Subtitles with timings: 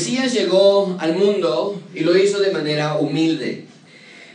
[0.00, 3.66] Mesías llegó al mundo y lo hizo de manera humilde.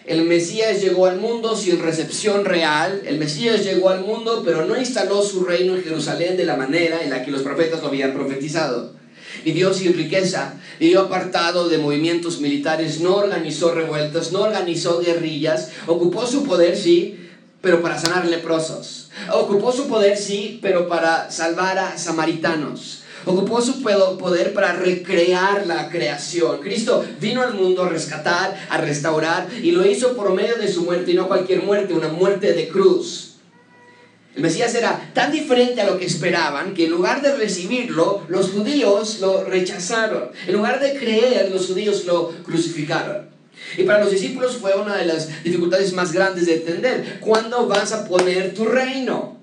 [0.05, 3.02] El Mesías llegó al mundo sin recepción real.
[3.04, 7.02] El Mesías llegó al mundo, pero no instaló su reino en Jerusalén de la manera
[7.02, 8.91] en la que los profetas lo habían profetizado.
[9.43, 16.27] Vivió sin riqueza, vivió apartado de movimientos militares, no organizó revueltas, no organizó guerrillas, ocupó
[16.27, 17.27] su poder, sí,
[17.61, 19.09] pero para sanar leprosos.
[19.34, 23.02] Ocupó su poder, sí, pero para salvar a samaritanos.
[23.25, 26.59] Ocupó su poder para recrear la creación.
[26.61, 30.83] Cristo vino al mundo a rescatar, a restaurar, y lo hizo por medio de su
[30.83, 33.35] muerte, y no cualquier muerte, una muerte de cruz.
[34.35, 38.52] El Mesías era tan diferente a lo que esperaban que en lugar de recibirlo, los
[38.52, 40.30] judíos lo rechazaron.
[40.45, 43.30] En lugar de creer, los judíos lo crucificaron.
[43.77, 47.19] Y para los discípulos fue una de las dificultades más grandes de entender.
[47.21, 49.38] ¿Cuándo vas a poner tu reino?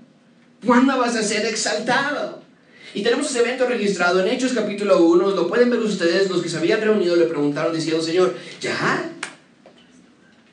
[0.64, 2.41] ¿Cuándo vas a ser exaltado?
[2.94, 6.50] Y tenemos ese evento registrado en Hechos capítulo 1, lo pueden ver ustedes, los que
[6.50, 9.10] se habían reunido le preguntaron diciendo, Señor, ¿ya?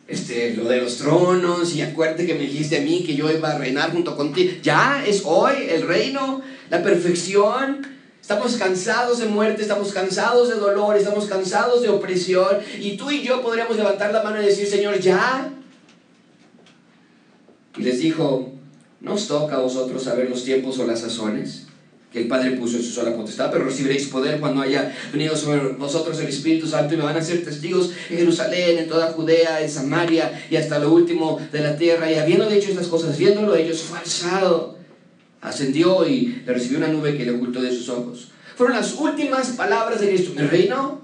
[0.08, 3.52] Este, lo de los tronos, y acuérdate que me dijiste a mí que yo iba
[3.52, 4.54] a reinar junto contigo.
[4.64, 7.86] ¿Ya es hoy el reino, la perfección?
[8.22, 12.58] Estamos cansados de muerte, estamos cansados de dolor, estamos cansados de opresión.
[12.80, 15.52] Y tú y yo podríamos levantar la mano y decir, Señor, ¿ya?
[17.78, 18.52] Y les dijo,
[19.02, 21.69] ¿no os toca a vosotros saber los tiempos o las sazones?
[22.12, 25.74] Que el Padre puso en su sola potestad, pero recibiréis poder cuando haya venido sobre
[25.74, 29.62] vosotros el Espíritu Santo y me van a ser testigos en Jerusalén, en toda Judea,
[29.62, 32.12] en Samaria y hasta lo último de la tierra.
[32.12, 34.78] Y habiendo dicho estas cosas, viéndolo ellos, fue alzado,
[35.42, 38.30] ascendió y le recibió una nube que le ocultó de sus ojos.
[38.56, 40.34] Fueron las últimas palabras de Cristo.
[40.36, 41.02] ¿El reino?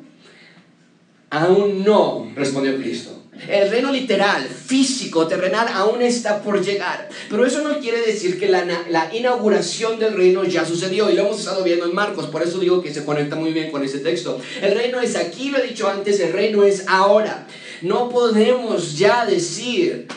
[1.29, 3.24] Aún no, respondió Cristo.
[3.49, 7.09] El reino literal, físico, terrenal, aún está por llegar.
[7.29, 11.09] Pero eso no quiere decir que la, la, inauguración del reino ya sucedió.
[11.09, 12.27] Y lo hemos estado viendo en Marcos.
[12.27, 14.39] Por eso digo que se conecta muy bien con ese texto.
[14.61, 17.45] El reino es aquí, lo he dicho antes, el reino es ahora.
[17.81, 20.07] No podemos ya decir,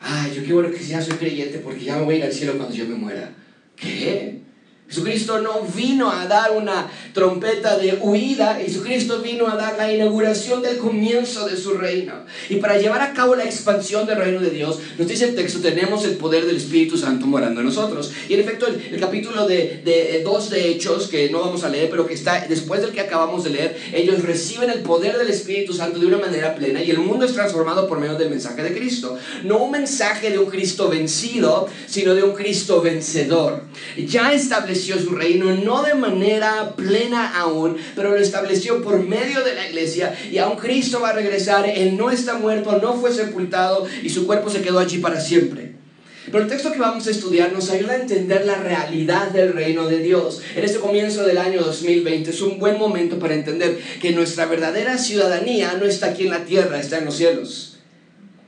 [0.00, 2.32] ay, yo qué bueno que ya soy creyente porque ya me voy a ir al
[2.32, 3.30] cielo cuando yo me muera.
[3.76, 4.40] ¿Qué?
[4.94, 10.62] Jesucristo no vino a dar una trompeta de huida, Jesucristo vino a dar la inauguración
[10.62, 12.12] del comienzo de su reino.
[12.48, 15.58] Y para llevar a cabo la expansión del reino de Dios, nos dice el texto,
[15.58, 18.12] tenemos el poder del Espíritu Santo morando en nosotros.
[18.28, 21.90] Y en efecto, el, capítulo de, de, dos de Hechos, que no vamos a leer,
[21.90, 25.72] pero que está después del que acabamos de leer, ellos reciben el poder del Espíritu
[25.72, 28.72] Santo de una manera plena y el mundo es transformado por medio del mensaje de
[28.72, 29.18] Cristo.
[29.42, 33.64] No un mensaje de un Cristo vencido, sino de un Cristo vencedor.
[33.96, 39.54] Ya establecido su reino, no de manera plena aún, pero lo estableció por medio de
[39.54, 43.86] la iglesia y aún Cristo va a regresar, Él no está muerto, no fue sepultado
[44.02, 45.74] y su cuerpo se quedó allí para siempre.
[46.26, 49.86] Pero el texto que vamos a estudiar nos ayuda a entender la realidad del reino
[49.86, 50.40] de Dios.
[50.56, 54.96] En este comienzo del año 2020 es un buen momento para entender que nuestra verdadera
[54.96, 57.73] ciudadanía no está aquí en la tierra, está en los cielos.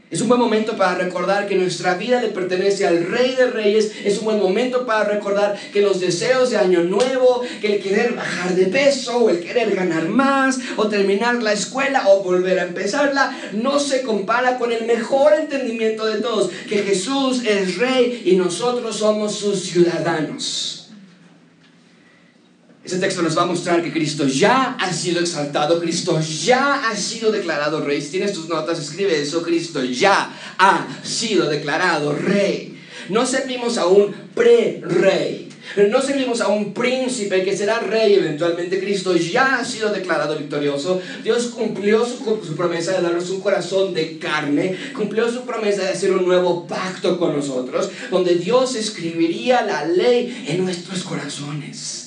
[0.09, 3.91] Es un buen momento para recordar que nuestra vida le pertenece al Rey de Reyes.
[4.05, 8.13] Es un buen momento para recordar que los deseos de año nuevo, que el querer
[8.13, 12.67] bajar de peso, o el querer ganar más, o terminar la escuela, o volver a
[12.67, 18.37] empezarla, no se compara con el mejor entendimiento de todos, que Jesús es Rey y
[18.37, 20.86] nosotros somos sus ciudadanos.
[22.87, 26.95] Ese texto nos va a mostrar que Cristo ya ha sido exaltado, Cristo ya ha
[26.95, 28.01] sido declarado rey.
[28.01, 32.81] Si tienes tus notas, escribe eso, Cristo ya ha sido declarado rey.
[33.09, 35.49] No servimos a un pre-rey,
[35.91, 38.79] no servimos a un príncipe que será rey eventualmente.
[38.79, 41.03] Cristo ya ha sido declarado victorioso.
[41.25, 44.77] Dios cumplió su, su, promesa de darnos un corazón de carne.
[44.95, 50.45] Cumplió su promesa de hacer un nuevo pacto con nosotros, donde Dios escribiría la ley
[50.47, 52.06] en nuestros corazones.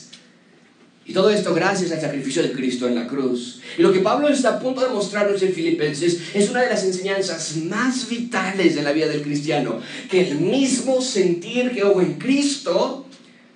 [1.09, 3.61] Y todo esto gracias al sacrificio de Cristo en la cruz.
[3.79, 6.83] Y lo que Pablo está a punto de mostrarnos en Filipenses es una de las
[6.83, 9.79] enseñanzas más vitales de la vida del cristiano.
[10.07, 13.07] Que el mismo sentir que hubo en Cristo,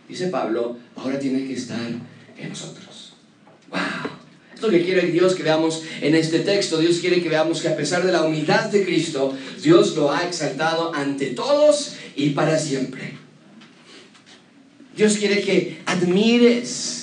[0.10, 1.92] dice Pablo, ahora tiene que estar
[2.40, 3.14] en nosotros.
[3.70, 3.80] ¡Wow!
[4.56, 6.80] Esto que quiere Dios que veamos en este texto.
[6.80, 10.24] Dios quiere que veamos que a pesar de la humildad de Cristo, Dios lo ha
[10.24, 13.14] exaltado ante todos y para siempre.
[14.98, 17.03] Dios quiere que admires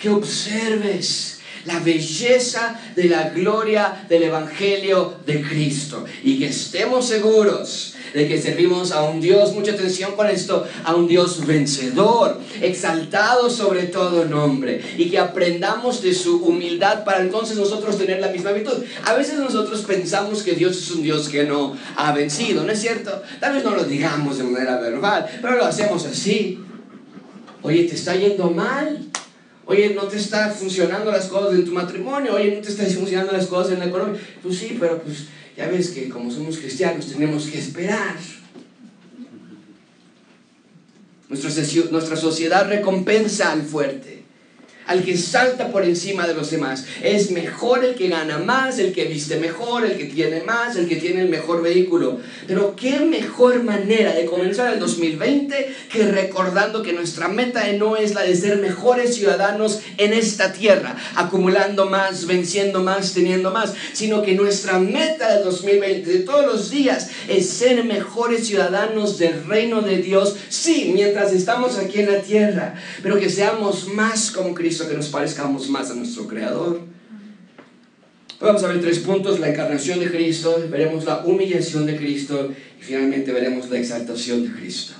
[0.00, 7.94] que observes la belleza de la gloria del Evangelio de Cristo y que estemos seguros
[8.14, 13.48] de que servimos a un Dios, mucha atención con esto, a un Dios vencedor, exaltado
[13.50, 18.52] sobre todo nombre, y que aprendamos de su humildad para entonces nosotros tener la misma
[18.52, 18.82] virtud.
[19.04, 22.80] A veces nosotros pensamos que Dios es un Dios que no ha vencido, ¿no es
[22.80, 23.22] cierto?
[23.38, 26.58] Tal vez no lo digamos de manera verbal, pero lo hacemos así.
[27.62, 29.09] Oye, ¿te está yendo mal?
[29.70, 33.30] Oye, no te están funcionando las cosas en tu matrimonio, oye, no te están funcionando
[33.30, 34.20] las cosas en la economía.
[34.42, 35.26] Pues sí, pero pues
[35.56, 38.16] ya ves que como somos cristianos tenemos que esperar.
[41.28, 44.19] Nuestra sociedad recompensa al fuerte
[44.90, 46.84] al que salta por encima de los demás.
[47.00, 50.88] Es mejor el que gana más, el que viste mejor, el que tiene más, el
[50.88, 52.18] que tiene el mejor vehículo.
[52.48, 58.14] Pero qué mejor manera de comenzar el 2020 que recordando que nuestra meta no es
[58.14, 64.22] la de ser mejores ciudadanos en esta tierra, acumulando más, venciendo más, teniendo más, sino
[64.22, 69.82] que nuestra meta del 2020 de todos los días es ser mejores ciudadanos del reino
[69.82, 74.79] de Dios, sí, mientras estamos aquí en la tierra, pero que seamos más como Cristo
[74.88, 76.80] que nos parezcamos más a nuestro Creador.
[78.40, 82.50] Vamos a ver tres puntos, la encarnación de Cristo, veremos la humillación de Cristo
[82.80, 84.94] y finalmente veremos la exaltación de Cristo.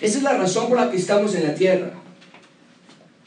[0.00, 1.92] Esa es la razón por la que estamos en la tierra.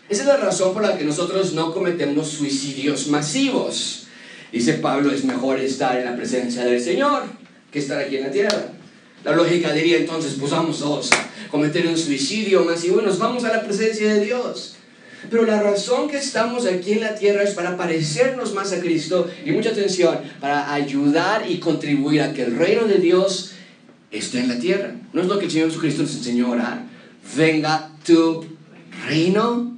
[0.10, 4.08] Esa es la razón por la que nosotros no cometemos suicidios masivos.
[4.52, 7.24] Dice Pablo, es mejor estar en la presencia del Señor
[7.72, 8.75] que estar aquí en la tierra.
[9.26, 13.44] La lógica diría entonces, pues vamos todos a cometer un suicidio masivo y nos vamos
[13.44, 14.76] a la presencia de Dios.
[15.32, 19.28] Pero la razón que estamos aquí en la tierra es para parecernos más a Cristo
[19.44, 23.54] y mucha atención, para ayudar y contribuir a que el reino de Dios
[24.12, 24.94] esté en la tierra.
[25.12, 26.84] ¿No es lo que el Señor Jesucristo nos enseñó a orar?
[27.36, 28.46] Venga tu
[29.08, 29.76] reino.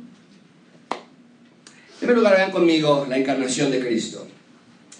[0.91, 4.26] En primer lugar, vean conmigo la encarnación de Cristo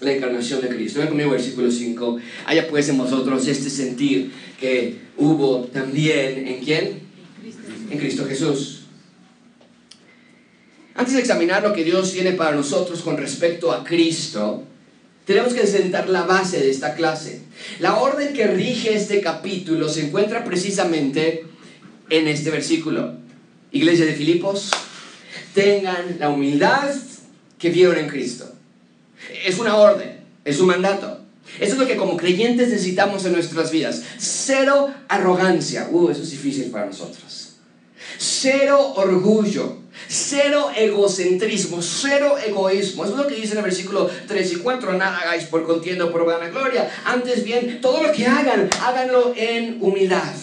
[0.00, 1.00] la encarnación de Cristo.
[1.00, 2.18] Ven conmigo versículo 5.
[2.46, 4.30] Haya pues en vosotros este sentir
[4.60, 7.00] que hubo también en quién?
[7.90, 8.82] En Cristo Jesús.
[10.94, 14.64] Antes de examinar lo que Dios tiene para nosotros con respecto a Cristo,
[15.24, 17.42] tenemos que sentar la base de esta clase.
[17.80, 21.44] La orden que rige este capítulo se encuentra precisamente
[22.10, 23.14] en este versículo.
[23.70, 24.70] Iglesia de Filipos,
[25.54, 26.90] tengan la humildad
[27.58, 28.57] que vieron en Cristo.
[29.44, 31.20] Es una orden, es un mandato.
[31.60, 34.02] Eso es lo que como creyentes necesitamos en nuestras vidas.
[34.18, 35.88] Cero arrogancia.
[35.90, 37.54] Uh, eso es difícil para nosotros.
[38.18, 39.78] Cero orgullo.
[40.06, 43.04] Cero egocentrismo, cero egoísmo.
[43.04, 44.92] Eso es lo que dice en el versículo 3 y 4.
[44.94, 46.90] Nada hagáis por contienda o por gloria.
[47.04, 50.34] Antes bien, todo lo que hagan, háganlo en humildad.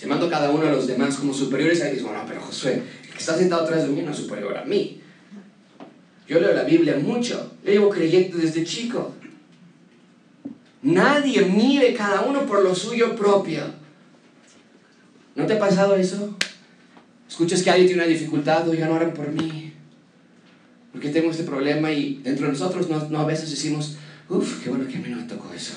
[0.00, 2.02] Llamando cada uno a los demás como superiores a ellos.
[2.02, 4.95] Bueno, pero Josué, que está sentado atrás de mí no es superior a mí.
[6.28, 9.14] Yo leo la Biblia mucho, yo llevo creyente desde chico.
[10.82, 13.62] Nadie mire cada uno por lo suyo propio.
[15.34, 16.36] ¿No te ha pasado eso?
[17.28, 19.72] Escuchas que alguien tiene una dificultad, oigan, oran por mí.
[20.92, 23.96] Porque tengo este problema y dentro de nosotros no, no a veces decimos,
[24.28, 25.74] uff, qué bueno que a mí no me tocó eso.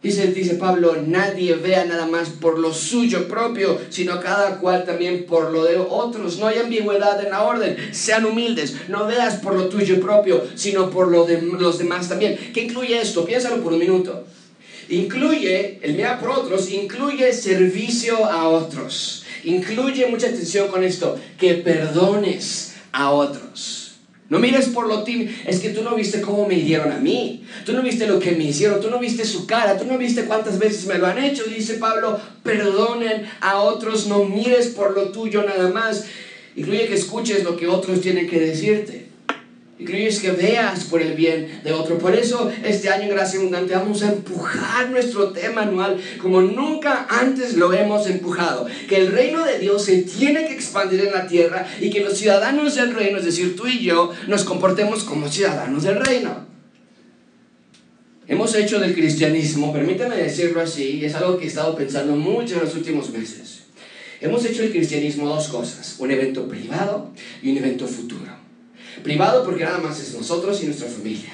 [0.00, 5.26] Dice, dice Pablo, nadie vea nada más por lo suyo propio, sino cada cual también
[5.26, 6.38] por lo de otros.
[6.38, 7.76] No hay ambigüedad en la orden.
[7.90, 8.74] Sean humildes.
[8.86, 12.38] No veas por lo tuyo propio, sino por lo de los demás también.
[12.54, 13.24] ¿Qué incluye esto?
[13.24, 14.24] Piénsalo por un minuto.
[14.88, 19.24] Incluye, el mirar por otros, incluye servicio a otros.
[19.42, 23.87] Incluye mucha atención con esto, que perdones a otros.
[24.28, 25.32] No mires por lo tímido.
[25.46, 27.44] Es que tú no viste cómo me hirieron a mí.
[27.64, 28.80] Tú no viste lo que me hicieron.
[28.80, 29.78] Tú no viste su cara.
[29.78, 31.44] Tú no viste cuántas veces me lo han hecho.
[31.44, 34.06] Dice Pablo, perdonen a otros.
[34.06, 36.04] No mires por lo tuyo nada más.
[36.56, 39.07] Incluye que escuches lo que otros tienen que decirte.
[39.78, 41.98] Es que veas por el bien de otro.
[41.98, 47.06] Por eso este año en Gracia Abundante vamos a empujar nuestro tema anual como nunca
[47.08, 48.66] antes lo hemos empujado.
[48.88, 52.18] Que el reino de Dios se tiene que expandir en la tierra y que los
[52.18, 56.48] ciudadanos del reino, es decir, tú y yo, nos comportemos como ciudadanos del reino.
[58.26, 62.60] Hemos hecho del cristianismo, permítame decirlo así, es algo que he estado pensando mucho en
[62.60, 63.62] los últimos meses.
[64.20, 68.47] Hemos hecho del cristianismo dos cosas, un evento privado y un evento futuro.
[69.02, 71.30] Privado porque nada más es nosotros y nuestra familia.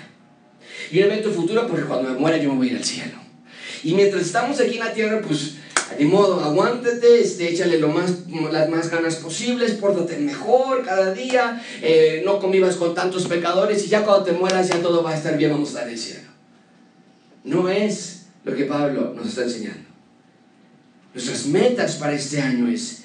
[0.90, 3.18] Y un evento futuro porque cuando me muera yo me voy a ir al cielo.
[3.82, 5.56] Y mientras estamos aquí en la tierra, pues
[5.98, 8.10] de modo, aguántate, este, échale lo más,
[8.50, 13.88] las más ganas posibles, pórtate mejor cada día, eh, no convivas con tantos pecadores y
[13.88, 15.98] ya cuando te mueras ya todo va a estar bien, vamos a estar en el
[15.98, 16.28] cielo.
[17.44, 19.84] No es lo que Pablo nos está enseñando.
[21.12, 23.03] Nuestras metas para este año es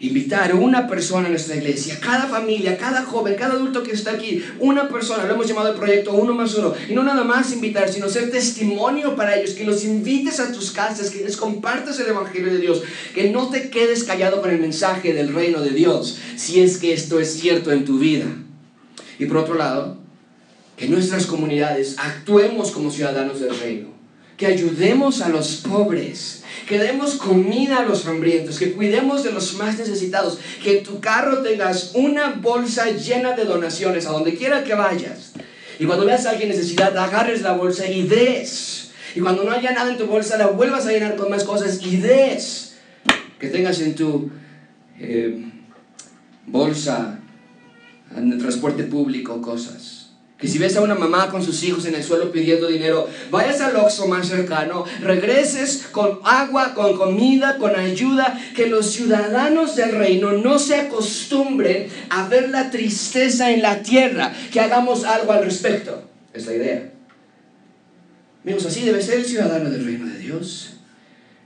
[0.00, 4.42] invitar una persona a nuestra iglesia, cada familia, cada joven, cada adulto que está aquí,
[4.58, 7.92] una persona, lo hemos llamado el proyecto uno más uno, y no nada más invitar,
[7.92, 12.08] sino ser testimonio para ellos, que los invites a tus casas, que les compartas el
[12.08, 12.82] Evangelio de Dios,
[13.14, 16.94] que no te quedes callado con el mensaje del reino de Dios, si es que
[16.94, 18.26] esto es cierto en tu vida.
[19.18, 19.98] Y por otro lado,
[20.78, 23.99] que nuestras comunidades actuemos como ciudadanos del reino
[24.40, 29.52] que ayudemos a los pobres, que demos comida a los hambrientos, que cuidemos de los
[29.56, 34.64] más necesitados, que en tu carro tengas una bolsa llena de donaciones a donde quiera
[34.64, 35.32] que vayas.
[35.78, 38.92] Y cuando veas a alguien en necesidad, agarres la bolsa y des.
[39.14, 41.78] Y cuando no haya nada en tu bolsa, la vuelvas a llenar con más cosas
[41.84, 42.76] y des.
[43.38, 44.30] Que tengas en tu
[44.98, 45.44] eh,
[46.46, 47.20] bolsa,
[48.16, 49.99] en el transporte público, cosas.
[50.40, 53.60] Que si ves a una mamá con sus hijos en el suelo pidiendo dinero, vayas
[53.60, 59.92] al Oxxo más cercano, regreses con agua, con comida, con ayuda, que los ciudadanos del
[59.92, 65.44] reino no se acostumbren a ver la tristeza en la tierra, que hagamos algo al
[65.44, 66.04] respecto.
[66.32, 66.92] Es la idea.
[68.42, 70.76] Amigos, así debe ser el ciudadano del reino de Dios.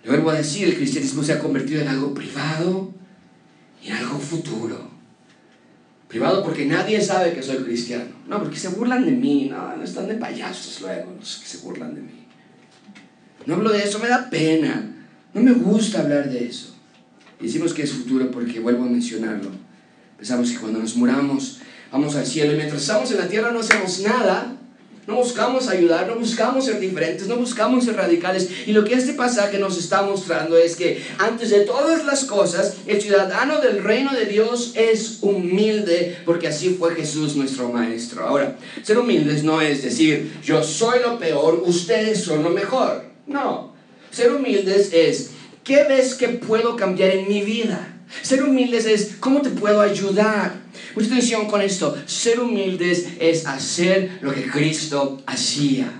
[0.04, 2.92] Le vuelvo a decir, el cristianismo se ha convertido en algo privado
[3.82, 4.93] y en algo futuro.
[6.08, 8.04] Privado porque nadie sabe que soy cristiano.
[8.28, 9.48] No, porque se burlan de mí.
[9.50, 12.26] No, no están de payasos luego, los que se burlan de mí.
[13.46, 14.94] No hablo de eso, me da pena.
[15.32, 16.74] No me gusta hablar de eso.
[17.40, 19.50] Decimos que es futuro porque vuelvo a mencionarlo.
[20.16, 23.60] Pensamos que cuando nos muramos vamos al cielo y mientras estamos en la tierra no
[23.60, 24.53] hacemos nada
[25.06, 28.48] no buscamos ayudar, no buscamos ser diferentes, no buscamos ser radicales.
[28.66, 32.76] Y lo que este pasaje nos está mostrando es que antes de todas las cosas,
[32.86, 38.26] el ciudadano del reino de Dios es humilde, porque así fue Jesús nuestro Maestro.
[38.26, 43.04] Ahora, ser humildes no es decir, yo soy lo peor, ustedes son lo mejor.
[43.26, 43.74] No,
[44.10, 45.30] ser humildes es,
[45.64, 47.93] ¿qué ves que puedo cambiar en mi vida?
[48.22, 50.54] Ser humildes es, ¿cómo te puedo ayudar?
[50.94, 51.96] Mucha atención con esto.
[52.06, 55.92] Ser humildes es hacer lo que Cristo hacía.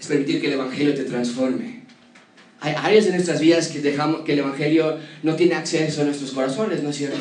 [0.00, 1.84] Es permitir que el Evangelio te transforme.
[2.60, 6.30] Hay áreas de nuestras vidas que dejamos que el Evangelio no tiene acceso a nuestros
[6.30, 7.18] corazones, ¿no es cierto?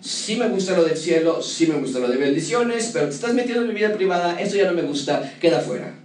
[0.00, 3.34] Sí me gusta lo del cielo, sí me gusta lo de bendiciones, pero te estás
[3.34, 6.01] metiendo en mi vida privada, eso ya no me gusta, queda fuera.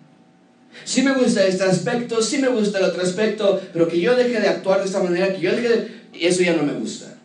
[0.86, 4.40] Sí me gusta este aspecto, sí me gusta el otro aspecto, pero que yo deje
[4.40, 5.98] de actuar de esta manera, que yo deje de...
[6.20, 7.18] Eso ya no me gusta.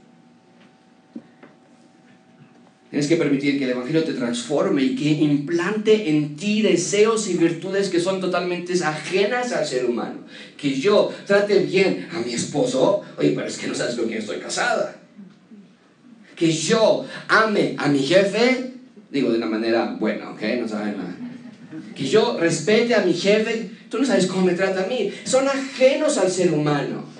[2.92, 7.38] Tienes que permitir que el Evangelio te transforme y que implante en ti deseos y
[7.38, 10.26] virtudes que son totalmente ajenas al ser humano.
[10.58, 14.18] Que yo trate bien a mi esposo, oye, pero es que no sabes con quién
[14.18, 14.94] estoy casada.
[16.36, 18.72] Que yo ame a mi jefe,
[19.10, 20.42] digo de una manera buena, ¿ok?
[20.60, 21.16] No saben nada.
[21.94, 25.12] Que yo respete a mi jefe, tú no sabes cómo me trata a mí.
[25.24, 27.12] Son ajenos al ser humano.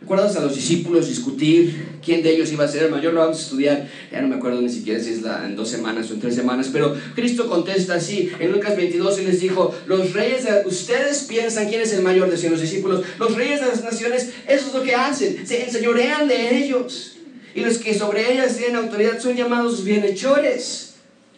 [0.00, 3.12] ¿Recuerdas a los discípulos discutir quién de ellos iba a ser el mayor?
[3.12, 6.10] Lo vamos a estudiar, ya no me acuerdo ni siquiera si es en dos semanas
[6.10, 10.12] o en tres semanas, pero Cristo contesta así, en Lucas 22 y les dijo, los
[10.12, 13.84] reyes, de, ustedes piensan quién es el mayor, decían los discípulos, los reyes de las
[13.84, 17.18] naciones, eso es lo que hacen, se enseñorean de ellos,
[17.54, 20.89] y los que sobre ellas tienen autoridad son llamados bienhechores.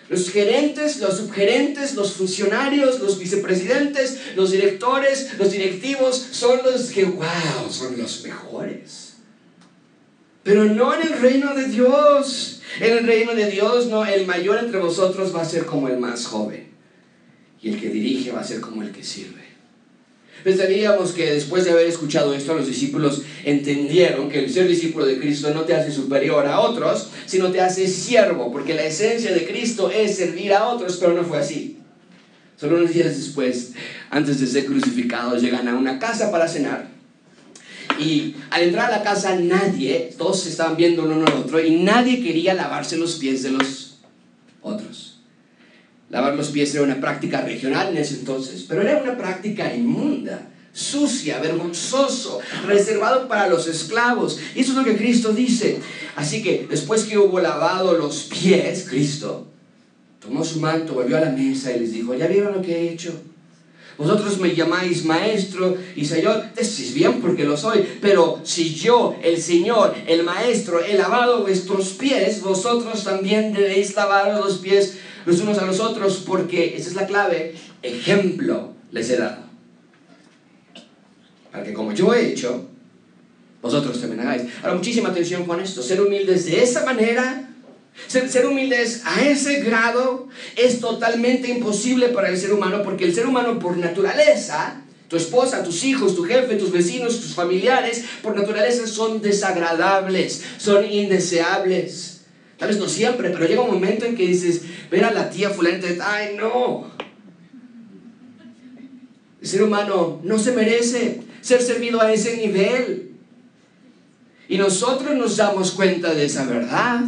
[0.08, 7.04] Los gerentes, los subgerentes, los funcionarios, los vicepresidentes, los directores, los directivos son los que,
[7.04, 9.12] wow, son los mejores.
[10.42, 12.60] Pero no en el reino de Dios.
[12.80, 15.98] En el reino de Dios, no, el mayor entre vosotros va a ser como el
[15.98, 16.72] más joven.
[17.60, 19.41] Y el que dirige va a ser como el que sirve.
[20.44, 25.18] Pensaríamos que después de haber escuchado esto, los discípulos entendieron que el ser discípulo de
[25.18, 29.46] Cristo no te hace superior a otros, sino te hace siervo, porque la esencia de
[29.46, 31.78] Cristo es servir a otros, pero no fue así.
[32.58, 33.72] Solo unos días después,
[34.10, 36.88] antes de ser crucificados, llegan a una casa para cenar.
[37.98, 42.22] Y al entrar a la casa nadie, todos estaban viendo uno al otro, y nadie
[42.22, 43.98] quería lavarse los pies de los
[44.60, 45.01] otros.
[46.12, 50.46] Lavar los pies era una práctica regional en ese entonces, pero era una práctica inmunda,
[50.70, 54.38] sucia, vergonzoso, reservado para los esclavos.
[54.54, 55.78] Y eso es lo que Cristo dice.
[56.14, 59.46] Así que después que hubo lavado los pies, Cristo
[60.20, 62.92] tomó su manto, volvió a la mesa y les dijo, ¿ya vieron lo que he
[62.92, 63.18] hecho?
[63.96, 69.40] Vosotros me llamáis maestro y señor, decís bien porque lo soy, pero si yo, el
[69.40, 75.58] Señor, el maestro, he lavado vuestros pies, vosotros también debéis lavar los pies los unos
[75.58, 79.42] a los otros, porque esa es la clave, ejemplo les he dado.
[81.50, 82.68] Para que como yo he hecho,
[83.60, 84.42] vosotros también hagáis.
[84.62, 85.82] Ahora, muchísima atención con esto.
[85.82, 87.48] Ser humildes de esa manera,
[88.08, 93.14] ser, ser humildes a ese grado, es totalmente imposible para el ser humano, porque el
[93.14, 98.34] ser humano por naturaleza, tu esposa, tus hijos, tu jefe, tus vecinos, tus familiares, por
[98.34, 102.11] naturaleza son desagradables, son indeseables.
[102.62, 105.50] Tal vez no siempre, pero llega un momento en que dices, ver a la tía
[105.50, 106.92] fulana, ay no.
[109.40, 113.16] El ser humano no se merece ser servido a ese nivel.
[114.48, 117.00] Y nosotros nos damos cuenta de esa verdad.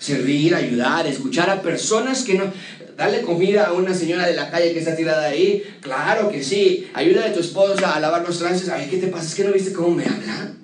[0.00, 2.52] servir, ayudar, escuchar a personas que no...
[2.96, 6.90] Darle comida a una señora de la calle que está tirada ahí, claro que sí.
[6.92, 8.68] Ayuda a tu esposa a lavar los trastes.
[8.68, 9.26] Ay, ¿qué te pasa?
[9.26, 10.56] ¿Es que no viste cómo me habla?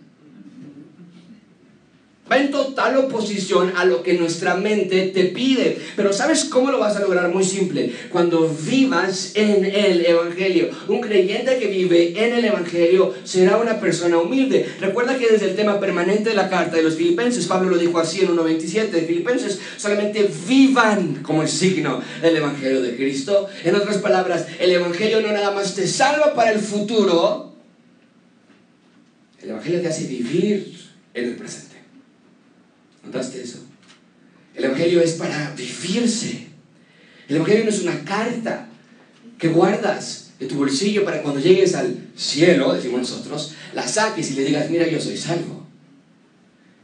[2.31, 5.79] Va en total oposición a lo que nuestra mente te pide.
[5.95, 7.29] Pero ¿sabes cómo lo vas a lograr?
[7.29, 7.93] Muy simple.
[8.11, 10.71] Cuando vivas en el Evangelio.
[10.89, 14.69] Un creyente que vive en el Evangelio será una persona humilde.
[14.81, 17.99] Recuerda que desde el tema permanente de la carta de los filipenses, Pablo lo dijo
[18.01, 23.49] así en 1.27 de Filipenses, solamente vivan como el signo del Evangelio de Cristo.
[23.63, 27.53] En otras palabras, el Evangelio no nada más te salva para el futuro.
[29.41, 30.75] El Evangelio te hace vivir
[31.15, 31.76] en el presente.
[33.07, 33.59] ¿Notaste eso?
[34.55, 36.47] El Evangelio es para vivirse.
[37.29, 38.69] El Evangelio no es una carta
[39.39, 44.35] que guardas de tu bolsillo para cuando llegues al cielo, decimos nosotros, la saques y
[44.35, 45.66] le digas, mira, yo soy salvo.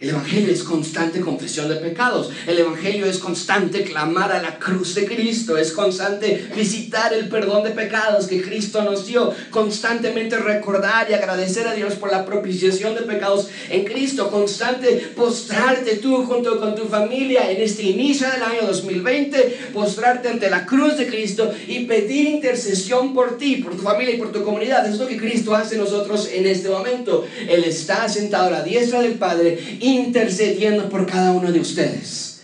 [0.03, 2.31] El Evangelio es constante confesión de pecados.
[2.49, 5.57] El Evangelio es constante clamar a la cruz de Cristo.
[5.57, 9.33] Es constante visitar el perdón de pecados que Cristo nos dio.
[9.51, 14.29] Constantemente recordar y agradecer a Dios por la propiciación de pecados en Cristo.
[14.29, 19.71] Constante postrarte tú junto con tu familia en este inicio del año 2020.
[19.73, 24.19] Postrarte ante la cruz de Cristo y pedir intercesión por ti, por tu familia y
[24.19, 24.85] por tu comunidad.
[24.85, 27.25] Es lo que Cristo hace nosotros en este momento.
[27.49, 32.43] Él está sentado a la diestra del Padre y intercediendo por cada uno de ustedes,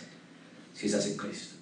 [0.75, 1.55] si estás en Cristo.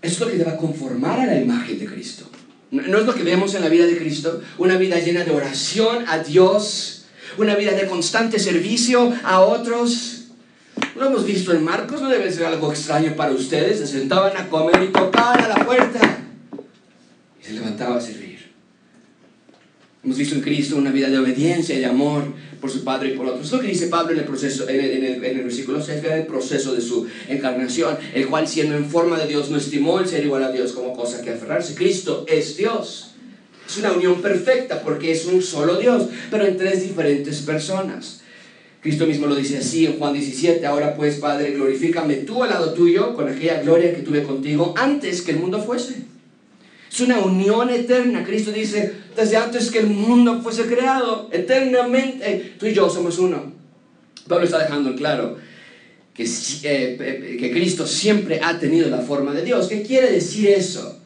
[0.00, 2.28] Es lo que te va a conformar a la imagen de Cristo.
[2.70, 6.04] No es lo que vemos en la vida de Cristo, una vida llena de oración
[6.08, 7.04] a Dios,
[7.36, 10.24] una vida de constante servicio a otros.
[10.96, 13.78] Lo hemos visto en Marcos, no debe ser algo extraño para ustedes.
[13.78, 16.18] Se sentaban a comer y tocaban a la puerta
[17.40, 18.31] y se levantaba a servir.
[20.04, 22.24] Hemos visto en Cristo una vida de obediencia y de amor
[22.60, 23.46] por su Padre y por otros.
[23.46, 24.90] Es lo que dice Pablo en el, proceso, en el,
[25.24, 29.28] en el, versículo 6, el proceso de su encarnación, el cual siendo en forma de
[29.28, 31.76] Dios no estimó el ser igual a Dios como cosa que aferrarse.
[31.76, 33.12] Cristo es Dios.
[33.68, 38.22] Es una unión perfecta porque es un solo Dios, pero en tres diferentes personas.
[38.80, 42.72] Cristo mismo lo dice así en Juan 17, ahora pues Padre, glorifícame tú al lado
[42.74, 46.11] tuyo con aquella gloria que tuve contigo antes que el mundo fuese.
[46.92, 48.22] Es una unión eterna.
[48.22, 53.54] Cristo dice, desde antes que el mundo fuese creado, eternamente, tú y yo somos uno.
[54.28, 55.38] Pablo está dejando claro
[56.12, 59.68] que, eh, que Cristo siempre ha tenido la forma de Dios.
[59.68, 61.01] ¿Qué quiere decir eso?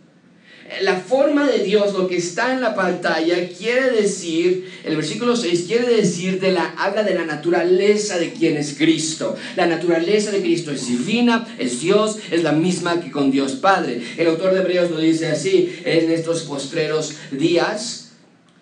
[0.83, 5.65] La forma de Dios, lo que está en la pantalla, quiere decir, el versículo 6
[5.67, 9.37] quiere decir, de la, habla de la naturaleza de quien es Cristo.
[9.55, 14.03] La naturaleza de Cristo es divina, es Dios, es la misma que con Dios Padre.
[14.17, 18.11] El autor de Hebreos lo dice así, en estos postreros días,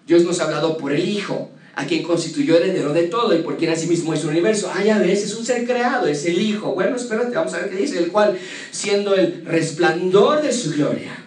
[0.06, 3.56] Dios nos ha hablado por el Hijo a quien constituyó heredero de todo y por
[3.56, 4.70] quien asimismo es un universo.
[4.72, 6.74] Ah, ya ves, es un ser creado, es el Hijo.
[6.74, 7.98] Bueno, espérate, vamos a ver qué dice.
[7.98, 8.38] El cual,
[8.70, 11.23] siendo el resplandor de su gloria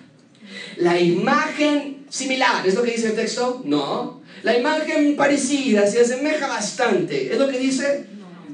[0.77, 3.61] la imagen similar, ¿es lo que dice el texto?
[3.65, 4.21] No.
[4.43, 7.31] La imagen parecida, se asemeja bastante.
[7.31, 8.05] ¿Es lo que dice?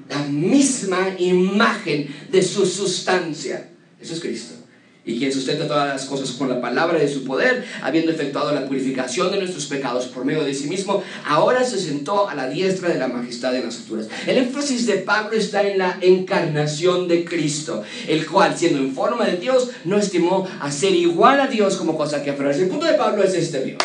[0.09, 3.69] La misma imagen de su sustancia.
[3.99, 4.62] Eso es Cristo
[5.05, 8.65] y quien sustenta todas las cosas con la palabra de su poder, habiendo efectuado la
[8.65, 12.89] purificación de nuestros pecados por medio de sí mismo, ahora se sentó a la diestra
[12.89, 14.07] de la majestad de las alturas.
[14.25, 19.25] El énfasis de Pablo está en la encarnación de Cristo, el cual, siendo en forma
[19.25, 22.63] de Dios, no estimó a ser igual a Dios como cosa que aferrarse.
[22.63, 23.83] El punto de Pablo es este, Dios,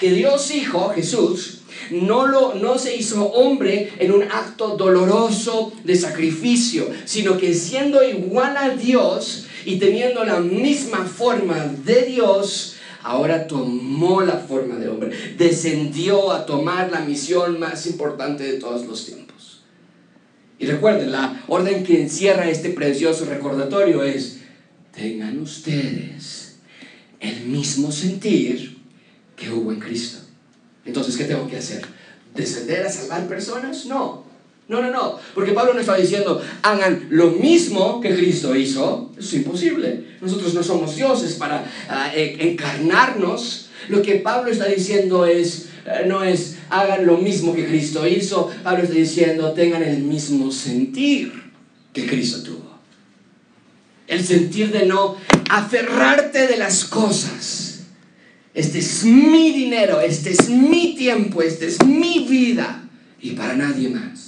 [0.00, 5.94] que Dios Hijo, Jesús, no, lo, no se hizo hombre en un acto doloroso de
[5.94, 13.48] sacrificio, sino que siendo igual a Dios, y teniendo la misma forma de Dios, ahora
[13.48, 19.04] tomó la forma de hombre, descendió a tomar la misión más importante de todos los
[19.04, 19.64] tiempos.
[20.60, 24.38] Y recuerden, la orden que encierra este precioso recordatorio es,
[24.94, 26.58] tengan ustedes
[27.18, 28.78] el mismo sentir
[29.34, 30.18] que hubo en Cristo.
[30.84, 31.84] Entonces, ¿qué tengo que hacer?
[32.36, 33.84] ¿Descender a salvar personas?
[33.86, 34.25] No.
[34.68, 39.12] No, no, no, porque Pablo no está diciendo, hagan lo mismo que Cristo hizo.
[39.16, 40.04] Eso es imposible.
[40.20, 43.68] Nosotros no somos dioses para ah, e, encarnarnos.
[43.88, 48.50] Lo que Pablo está diciendo es, eh, no es, hagan lo mismo que Cristo hizo.
[48.64, 51.32] Pablo está diciendo, tengan el mismo sentir
[51.92, 52.76] que Cristo tuvo.
[54.08, 55.16] El sentir de no
[55.48, 57.82] aferrarte de las cosas.
[58.52, 62.88] Este es mi dinero, este es mi tiempo, este es mi vida
[63.20, 64.26] y para nadie más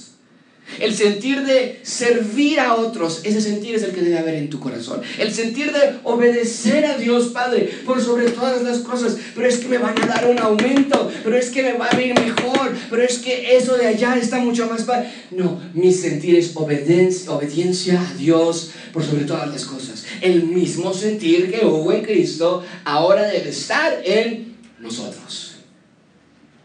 [0.79, 4.59] El sentir de servir a otros, ese sentir es el que debe haber en tu
[4.59, 5.01] corazón.
[5.17, 9.17] El sentir de obedecer a Dios Padre por sobre todas las cosas.
[9.35, 12.01] Pero es que me van a dar un aumento, pero es que me va a
[12.01, 15.11] ir mejor, pero es que eso de allá está mucho más padre.
[15.31, 20.05] No, mi sentir es obediencia, obediencia a Dios por sobre todas las cosas.
[20.21, 25.55] El mismo sentir que hubo en Cristo ahora debe estar en nosotros.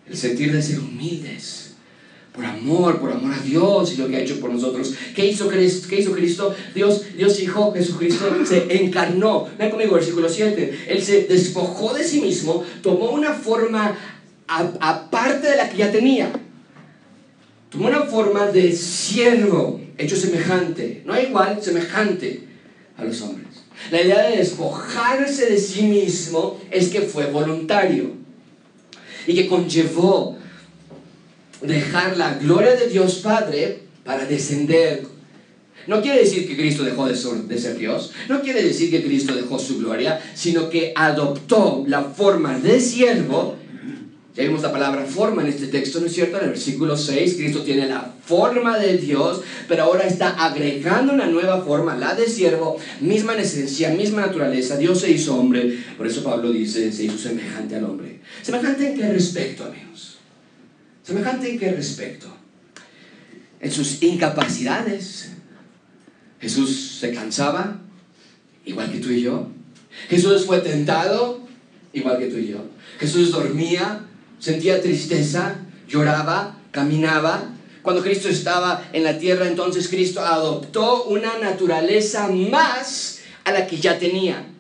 [0.09, 1.64] El sentir de ser humildes
[2.35, 4.93] por amor, por amor a Dios y lo que ha hecho por nosotros.
[5.15, 5.87] ¿Qué hizo Cristo?
[5.89, 6.55] ¿Qué hizo Cristo?
[6.75, 9.47] Dios, Dios Hijo, Jesucristo, se encarnó.
[9.57, 10.87] Ven conmigo, versículo 7.
[10.89, 13.97] Él se despojó de sí mismo, tomó una forma
[14.49, 16.33] aparte de la que ya tenía.
[17.71, 22.49] Tomó una forma de siervo, hecho semejante, no igual, semejante
[22.97, 23.47] a los hombres.
[23.93, 28.13] La idea de despojarse de sí mismo es que fue voluntario
[29.27, 30.37] y que conllevó
[31.67, 35.15] dejar la gloria de Dios Padre para descender.
[35.87, 39.59] No quiere decir que Cristo dejó de ser, Dios, no quiere decir que Cristo dejó
[39.59, 43.57] su gloria, sino que adoptó la forma de siervo.
[44.35, 46.39] Ya vimos la palabra forma en este texto, ¿no es cierto?
[46.39, 51.27] En el versículo 6, Cristo tiene la forma de Dios, pero ahora está agregando una
[51.27, 54.77] nueva forma, la de siervo, misma en esencia, misma naturaleza.
[54.77, 58.21] Dios se hizo hombre, por eso Pablo dice, se hizo semejante al hombre.
[58.43, 60.14] ¿Semejante en qué respecto, amigos?
[61.05, 62.27] ¿Semejante en qué respecto?
[63.61, 65.33] En sus incapacidades.
[66.41, 67.81] Jesús se cansaba,
[68.65, 69.49] igual que tú y yo.
[70.09, 71.47] Jesús fue tentado,
[71.93, 72.65] igual que tú y yo.
[72.99, 74.07] Jesús dormía,
[74.39, 75.57] sentía tristeza,
[75.89, 77.51] lloraba, caminaba.
[77.83, 83.77] Cuando Cristo estaba en la tierra, entonces Cristo adoptó una naturaleza más a la que
[83.77, 84.54] ya tenía.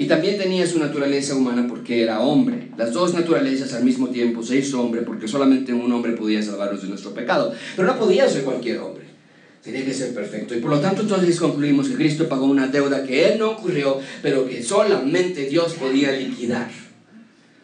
[0.00, 2.68] Y también tenía su naturaleza humana porque era hombre.
[2.78, 6.80] Las dos naturalezas al mismo tiempo se hizo hombre porque solamente un hombre podía salvarnos
[6.80, 7.52] de nuestro pecado.
[7.76, 9.04] Pero no podía ser cualquier hombre.
[9.62, 10.54] Tenía que ser perfecto.
[10.54, 14.00] Y por lo tanto entonces concluimos que Cristo pagó una deuda que Él no ocurrió,
[14.22, 16.70] pero que solamente Dios podía liquidar.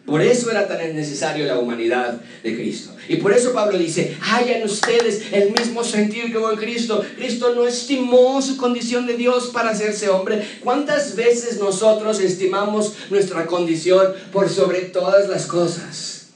[0.07, 2.95] Por eso era tan necesario la humanidad de Cristo.
[3.09, 7.05] Y por eso Pablo dice, hayan ustedes el mismo sentir que hubo en Cristo.
[7.16, 10.47] Cristo no estimó su condición de Dios para hacerse hombre.
[10.62, 16.29] ¿Cuántas veces nosotros estimamos nuestra condición por sobre todas las cosas?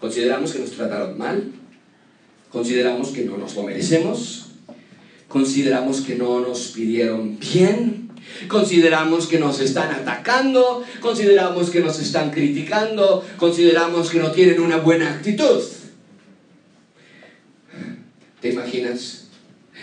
[0.00, 1.52] Consideramos que nos trataron mal.
[2.50, 4.46] Consideramos que no nos lo merecemos.
[5.28, 8.07] Consideramos que no nos pidieron bien
[8.46, 14.76] Consideramos que nos están atacando, consideramos que nos están criticando, consideramos que no tienen una
[14.78, 15.62] buena actitud.
[18.40, 19.24] ¿Te imaginas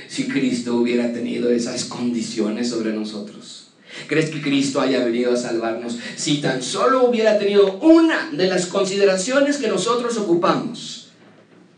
[0.07, 3.71] si Cristo hubiera tenido esas condiciones sobre nosotros?
[4.07, 8.67] ¿Crees que Cristo haya venido a salvarnos si tan solo hubiera tenido una de las
[8.67, 11.04] consideraciones que nosotros ocupamos?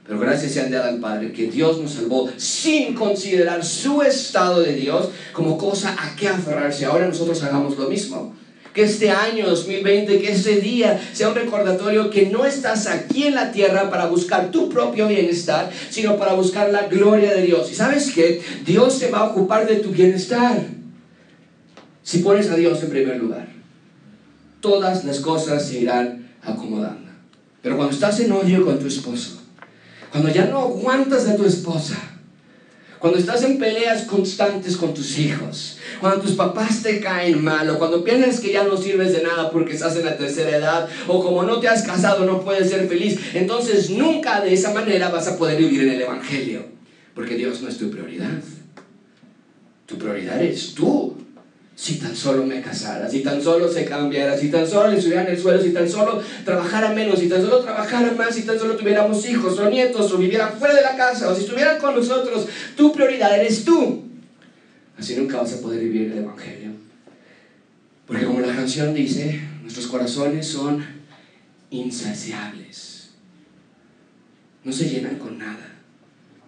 [0.08, 4.74] Pero gracias sean dadas al Padre que Dios nos salvó sin considerar su estado de
[4.74, 6.86] Dios como cosa a que aferrarse.
[6.86, 8.34] Ahora nosotros hagamos lo mismo.
[8.74, 13.36] Que este año 2020, que este día sea un recordatorio que no estás aquí en
[13.36, 17.70] la tierra para buscar tu propio bienestar, sino para buscar la gloria de Dios.
[17.72, 20.68] Y sabes que Dios se va a ocupar de tu bienestar
[22.04, 23.50] si pones a Dios en primer lugar.
[24.62, 27.12] Todas las cosas se irán acomodando.
[27.62, 29.42] Pero cuando estás en odio con tu esposo,
[30.12, 31.96] cuando ya no aguantas a tu esposa,
[33.00, 37.78] cuando estás en peleas constantes con tus hijos, cuando tus papás te caen mal, o
[37.78, 41.24] cuando piensas que ya no sirves de nada porque estás en la tercera edad, o
[41.24, 45.28] como no te has casado no puedes ser feliz, entonces nunca de esa manera vas
[45.28, 46.66] a poder vivir en el Evangelio,
[47.14, 48.42] porque Dios no es tu prioridad.
[49.86, 51.17] Tu prioridad eres tú.
[51.78, 55.28] Si tan solo me casara, si tan solo se cambiara, si tan solo le en
[55.28, 58.76] el suelo, si tan solo trabajara menos, si tan solo trabajara más, si tan solo
[58.76, 62.48] tuviéramos hijos o nietos o vivieran fuera de la casa o si estuvieran con nosotros,
[62.76, 64.06] tu prioridad eres tú.
[64.98, 66.72] Así nunca vas a poder vivir el Evangelio.
[68.08, 70.84] Porque como la canción dice, nuestros corazones son
[71.70, 73.12] insaciables.
[74.64, 75.76] No se llenan con nada.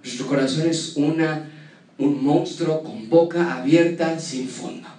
[0.03, 1.51] Nuestro corazón es una,
[1.99, 4.98] un monstruo con boca abierta sin fondo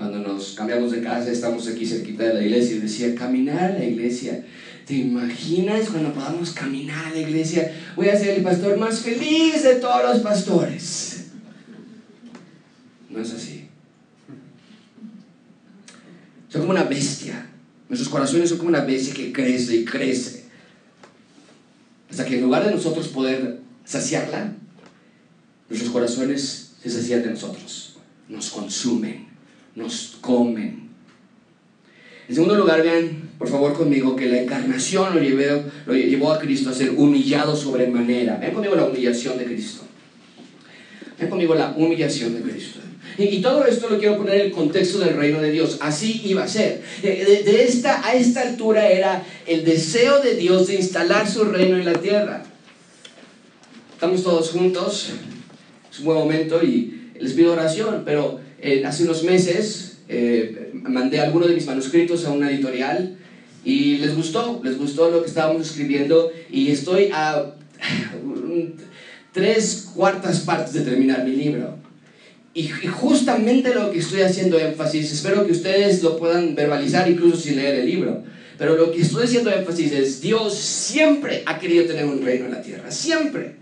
[0.00, 3.78] cuando nos cambiamos de casa, estamos aquí cerquita de la iglesia, y decía, caminar a
[3.80, 4.46] la iglesia.
[4.86, 7.70] ¿Te imaginas cuando podamos caminar a la iglesia?
[7.96, 11.26] Voy a ser el pastor más feliz de todos los pastores.
[13.10, 13.68] No es así.
[16.48, 17.50] Son como una bestia.
[17.90, 20.46] Nuestros corazones son como una bestia que crece y crece.
[22.10, 24.54] Hasta que en lugar de nosotros poder saciarla,
[25.68, 27.98] nuestros corazones se sacian de nosotros.
[28.30, 29.29] Nos consumen
[29.74, 30.90] nos comen.
[32.28, 36.38] En segundo lugar, vean por favor conmigo que la encarnación lo, llevó, lo llevó a
[36.38, 38.36] Cristo a ser humillado sobremanera.
[38.36, 39.82] Vean conmigo la humillación de Cristo.
[41.18, 42.80] Vean conmigo la humillación de Cristo.
[43.18, 45.78] Y, todo esto lo quiero poner en el contexto del reino de Dios.
[45.80, 46.82] Así iba a ser.
[47.02, 51.76] De, de, esta, a esta altura era el deseo de Dios de instalar su reino
[51.76, 52.44] en la tierra.
[53.92, 55.10] Estamos todos juntos.
[55.90, 58.02] Es un buen momento y les pido oración.
[58.04, 63.16] Pero eh, hace unos meses eh, mandé algunos de mis manuscritos a una editorial
[63.64, 64.60] y les gustó.
[64.64, 66.32] Les gustó lo que estábamos escribiendo.
[66.50, 67.54] Y estoy a
[69.32, 71.78] tres cuartas partes de terminar mi libro.
[72.52, 77.56] Y, justamente lo que estoy haciendo énfasis, espero que ustedes lo puedan verbalizar incluso sin
[77.56, 78.24] leer el libro,
[78.58, 82.50] pero lo que estoy haciendo énfasis es, Dios siempre ha querido tener un reino en
[82.50, 83.59] la tierra, siempre.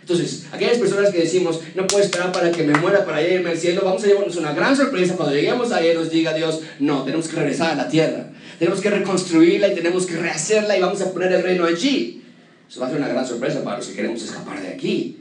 [0.00, 3.58] Entonces, aquellas personas que decimos, no puedo esperar para que me muera para irme al
[3.58, 7.28] cielo, vamos a llevarnos una gran sorpresa cuando lleguemos ahí nos diga Dios, no, tenemos
[7.28, 11.12] que regresar a la tierra, tenemos que reconstruirla y tenemos que rehacerla y vamos a
[11.12, 12.22] poner el reino allí.
[12.68, 15.16] Eso va a ser una gran sorpresa para los que queremos escapar de aquí.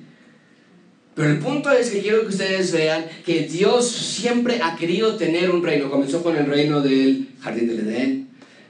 [1.15, 5.51] Pero el punto es que quiero que ustedes vean que Dios siempre ha querido tener
[5.51, 5.89] un reino.
[5.89, 8.28] Comenzó con el reino del jardín del Edén.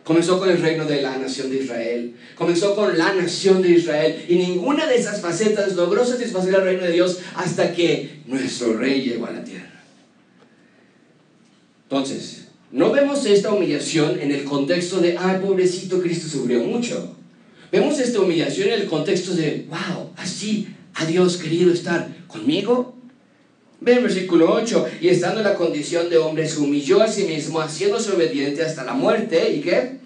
[0.09, 2.15] Comenzó con el reino de la nación de Israel.
[2.33, 4.25] Comenzó con la nación de Israel.
[4.27, 9.03] Y ninguna de esas facetas logró satisfacer al reino de Dios hasta que nuestro rey
[9.03, 9.83] llegó a la tierra.
[11.83, 17.15] Entonces, no vemos esta humillación en el contexto de, ay, pobrecito, Cristo sufrió mucho.
[17.71, 22.98] Vemos esta humillación en el contexto de, wow, así ha Dios querido estar conmigo?
[23.81, 27.23] Ve el versículo 8, y estando en la condición de hombre, se humilló a sí
[27.23, 29.99] mismo, haciéndose obediente hasta la muerte, ¿y qué?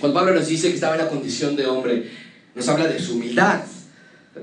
[0.00, 2.10] Cuando Pablo nos dice que estaba en la condición de hombre,
[2.54, 3.60] nos habla de su humildad.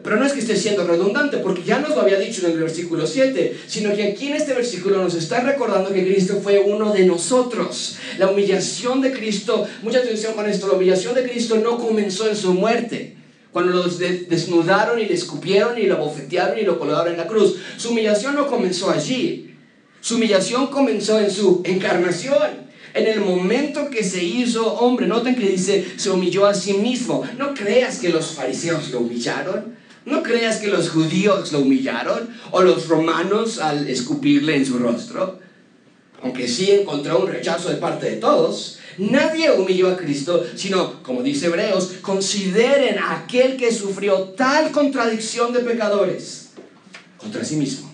[0.04, 2.60] Pero no es que esté siendo redundante, porque ya nos lo había dicho en el
[2.60, 6.94] versículo 7, sino que aquí en este versículo nos está recordando que Cristo fue uno
[6.94, 7.98] de nosotros.
[8.18, 12.38] La humillación de Cristo, mucha atención con esto, la humillación de Cristo no comenzó en
[12.38, 13.17] su muerte.
[13.58, 17.56] Cuando lo desnudaron y le escupieron y lo bofetearon y lo colgaron en la cruz.
[17.76, 19.56] Su humillación no comenzó allí.
[20.00, 22.68] Su humillación comenzó en su encarnación.
[22.94, 27.28] En el momento que se hizo hombre, noten que dice, se humilló a sí mismo.
[27.40, 29.76] No creas que los fariseos lo humillaron.
[30.06, 35.40] No creas que los judíos lo humillaron o los romanos al escupirle en su rostro.
[36.22, 41.22] Aunque sí encontró un rechazo de parte de todos, Nadie humilló a Cristo, sino, como
[41.22, 46.50] dice Hebreos, consideren a aquel que sufrió tal contradicción de pecadores
[47.18, 47.92] contra sí mismo,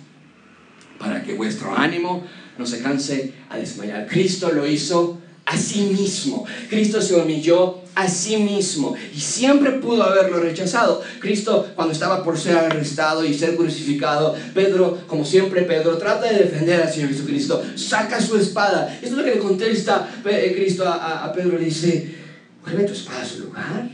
[0.97, 2.25] para que vuestro ánimo
[2.57, 4.07] no se canse a desmayar.
[4.07, 6.45] Cristo lo hizo a sí mismo.
[6.69, 11.01] Cristo se humilló a sí mismo y siempre pudo haberlo rechazado.
[11.19, 16.45] Cristo cuando estaba por ser arrestado y ser crucificado, Pedro, como siempre Pedro, trata de
[16.45, 18.93] defender al Señor Jesucristo, saca su espada.
[19.01, 22.15] Esto es lo que le contesta eh, Cristo a, Pedro, le dice,
[22.61, 23.89] vuelve tu espada a su lugar.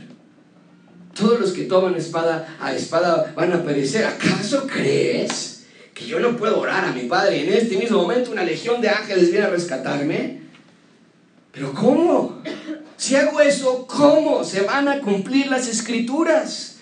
[1.14, 4.06] Todos los que toman espada a espada van a perecer.
[4.06, 8.30] ¿Acaso crees que yo no puedo orar a mi Padre y en este mismo momento
[8.30, 10.39] una legión de ángeles viene a rescatarme?
[11.52, 12.42] Pero ¿cómo?
[12.96, 16.76] Si hago eso, ¿cómo se van a cumplir las escrituras?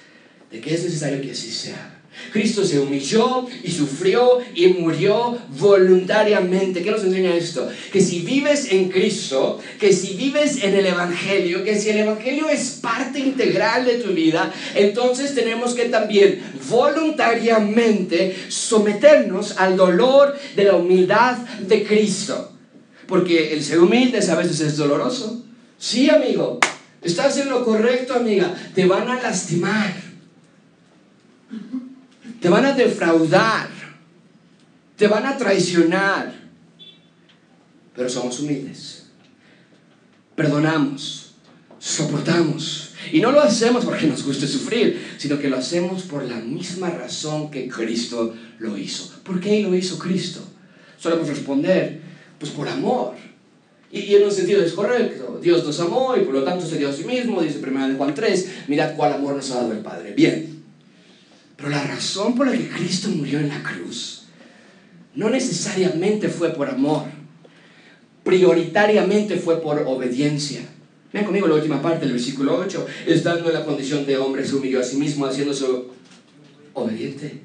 [0.51, 1.95] De que es necesario que así sea.
[2.33, 6.83] Cristo se humilló y sufrió y murió voluntariamente.
[6.83, 7.69] ¿Qué nos enseña esto?
[7.93, 12.49] Que si vives en Cristo, que si vives en el Evangelio, que si el Evangelio
[12.49, 20.65] es parte integral de tu vida, entonces tenemos que también voluntariamente someternos al dolor de
[20.65, 22.58] la humildad de Cristo.
[23.09, 25.43] Porque el ser humilde a veces es doloroso.
[25.79, 26.61] Sí, amigo.
[27.01, 28.55] Estás en lo correcto, amiga.
[28.75, 29.95] Te van a lastimar.
[32.39, 33.71] Te van a defraudar.
[34.97, 36.35] Te van a traicionar.
[37.97, 39.07] Pero somos humildes.
[40.37, 41.33] Perdonamos.
[41.79, 42.93] Soportamos.
[43.11, 46.91] Y no lo hacemos porque nos guste sufrir, sino que lo hacemos por la misma
[46.91, 49.11] razón que Cristo lo hizo.
[49.23, 50.41] ¿Por qué lo hizo Cristo?
[50.99, 52.08] Solemos responder,
[52.39, 53.15] pues por amor.
[53.91, 55.39] Y, en un sentido es correcto.
[55.43, 58.15] Dios nos amó y por lo tanto se dio a sí mismo, dice 1 Juan
[58.15, 60.13] 3, mirad cuál amor nos ha dado el Padre.
[60.15, 60.63] Bien.
[61.57, 64.19] Pero la razón por la que Cristo murió en la cruz
[65.15, 67.07] no necesariamente fue por amor.
[68.23, 70.61] Prioritariamente fue por obediencia.
[71.13, 72.87] Vean conmigo la última parte del versículo 8.
[73.07, 75.65] Estando en la condición de hombre, se humilló a sí mismo, haciéndose
[76.75, 77.41] obediente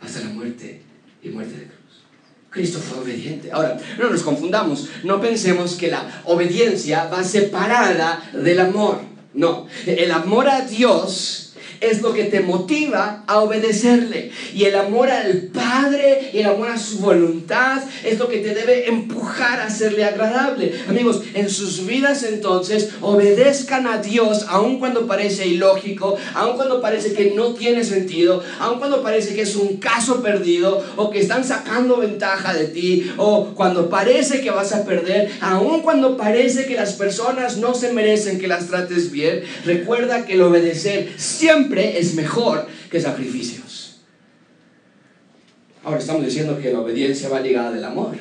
[0.00, 0.80] hasta la muerte
[1.22, 1.83] y muerte de cruz.
[2.54, 3.50] Cristo fue obediente.
[3.52, 9.00] Ahora, no nos confundamos, no pensemos que la obediencia va separada del amor.
[9.34, 11.43] No, el amor a Dios
[11.80, 14.30] es lo que te motiva a obedecerle.
[14.54, 18.54] Y el amor al Padre y el amor a su voluntad es lo que te
[18.54, 20.74] debe empujar a hacerle agradable.
[20.88, 27.12] Amigos, en sus vidas entonces obedezcan a Dios aun cuando parece ilógico, aun cuando parece
[27.12, 31.44] que no tiene sentido, aun cuando parece que es un caso perdido o que están
[31.44, 36.74] sacando ventaja de ti o cuando parece que vas a perder, aun cuando parece que
[36.74, 42.14] las personas no se merecen que las trates bien, recuerda que el obedecer siempre es
[42.14, 44.00] mejor que sacrificios.
[45.82, 48.16] Ahora estamos diciendo que la obediencia va ligada del amor.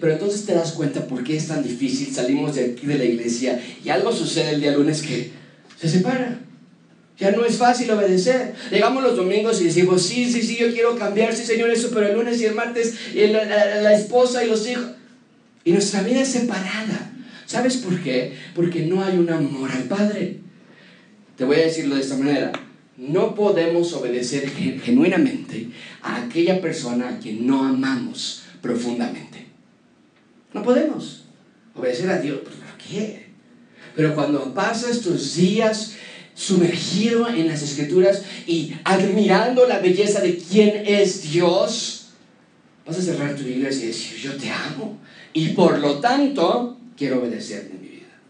[0.00, 2.14] Pero entonces te das cuenta por qué es tan difícil.
[2.14, 5.30] Salimos de aquí de la iglesia y algo sucede el día lunes que
[5.78, 6.38] se separa.
[7.18, 8.54] Ya no es fácil obedecer.
[8.70, 12.06] Llegamos los domingos y decimos, sí, sí, sí, yo quiero cambiar, sí, Señor, eso, pero
[12.08, 14.86] el lunes y el martes, y la, la esposa y los hijos.
[15.64, 17.12] Y nuestra vida es separada.
[17.44, 18.34] ¿Sabes por qué?
[18.54, 20.38] Porque no hay un amor al Padre.
[21.36, 22.52] Te voy a decirlo de esta manera.
[23.00, 25.70] No podemos obedecer genuinamente
[26.02, 29.46] a aquella persona a quien no amamos profundamente.
[30.52, 31.24] No podemos
[31.74, 32.40] obedecer a Dios.
[32.40, 33.30] ¿Por qué?
[33.96, 35.94] Pero cuando pasas tus días
[36.34, 42.08] sumergido en las escrituras y admirando la belleza de quién es Dios,
[42.86, 44.98] vas a cerrar tu iglesia y decir, yo te amo.
[45.32, 48.20] Y por lo tanto, quiero obedecer en mi vida.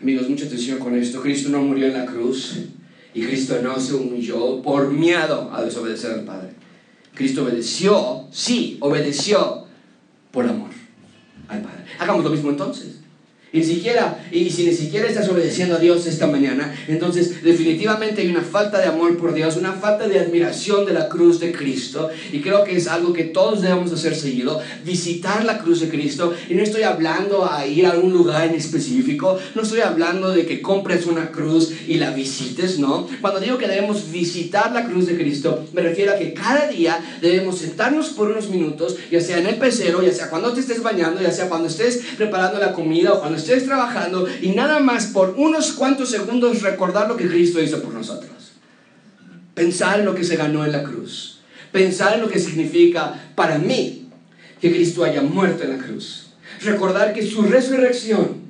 [0.00, 1.20] Amigos, mucha atención con esto.
[1.20, 2.68] Cristo no murió en la cruz
[3.14, 6.50] y Cristo no se humilló por miedo a desobedecer al Padre.
[7.14, 9.66] Cristo obedeció, sí, obedeció
[10.32, 10.70] por amor
[11.48, 11.84] al Padre.
[11.98, 13.03] Hagamos lo mismo entonces.
[13.54, 18.26] Y siquiera, y si ni siquiera estás obedeciendo a Dios esta mañana, entonces definitivamente hay
[18.26, 22.10] una falta de amor por Dios, una falta de admiración de la cruz de Cristo.
[22.32, 26.34] Y creo que es algo que todos debemos hacer seguido, visitar la cruz de Cristo.
[26.48, 30.46] Y no estoy hablando a ir a un lugar en específico, no estoy hablando de
[30.46, 33.06] que compres una cruz y la visites, no.
[33.20, 36.98] Cuando digo que debemos visitar la cruz de Cristo, me refiero a que cada día
[37.20, 40.82] debemos sentarnos por unos minutos, ya sea en el pecero, ya sea cuando te estés
[40.82, 45.06] bañando, ya sea cuando estés preparando la comida o cuando estés trabajando y nada más
[45.06, 48.30] por unos cuantos segundos recordar lo que Cristo hizo por nosotros.
[49.54, 51.40] Pensar en lo que se ganó en la cruz.
[51.70, 54.08] Pensar en lo que significa para mí
[54.60, 56.28] que Cristo haya muerto en la cruz.
[56.62, 58.43] Recordar que su resurrección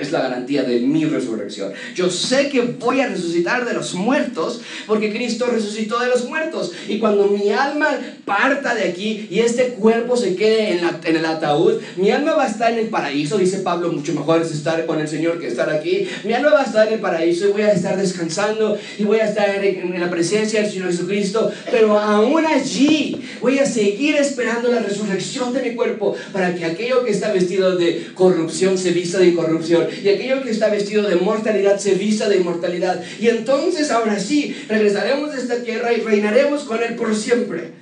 [0.00, 1.72] es la garantía de mi resurrección.
[1.94, 6.72] Yo sé que voy a resucitar de los muertos porque Cristo resucitó de los muertos.
[6.88, 7.88] Y cuando mi alma
[8.24, 12.44] parta de aquí y este cuerpo se quede en, en, el ataúd, mi alma va
[12.44, 15.48] a estar en el paraíso, dice Pablo, mucho mejor es estar con el Señor que
[15.48, 16.06] estar aquí.
[16.24, 19.18] Mi alma va a estar en el paraíso y voy a estar descansando y voy
[19.18, 21.50] a estar en, en la presencia del Señor Jesucristo.
[21.70, 27.04] Pero aún allí voy a seguir esperando la resurrección de mi cuerpo para que aquello
[27.04, 31.16] que está vestido de corrupción se vista de incorrupción y aquello que está vestido de
[31.16, 33.02] mortalidad se vista de inmortalidad.
[33.20, 37.72] Y entonces ahora sí, regresaremos a esta tierra y reinaremos con Él por siempre.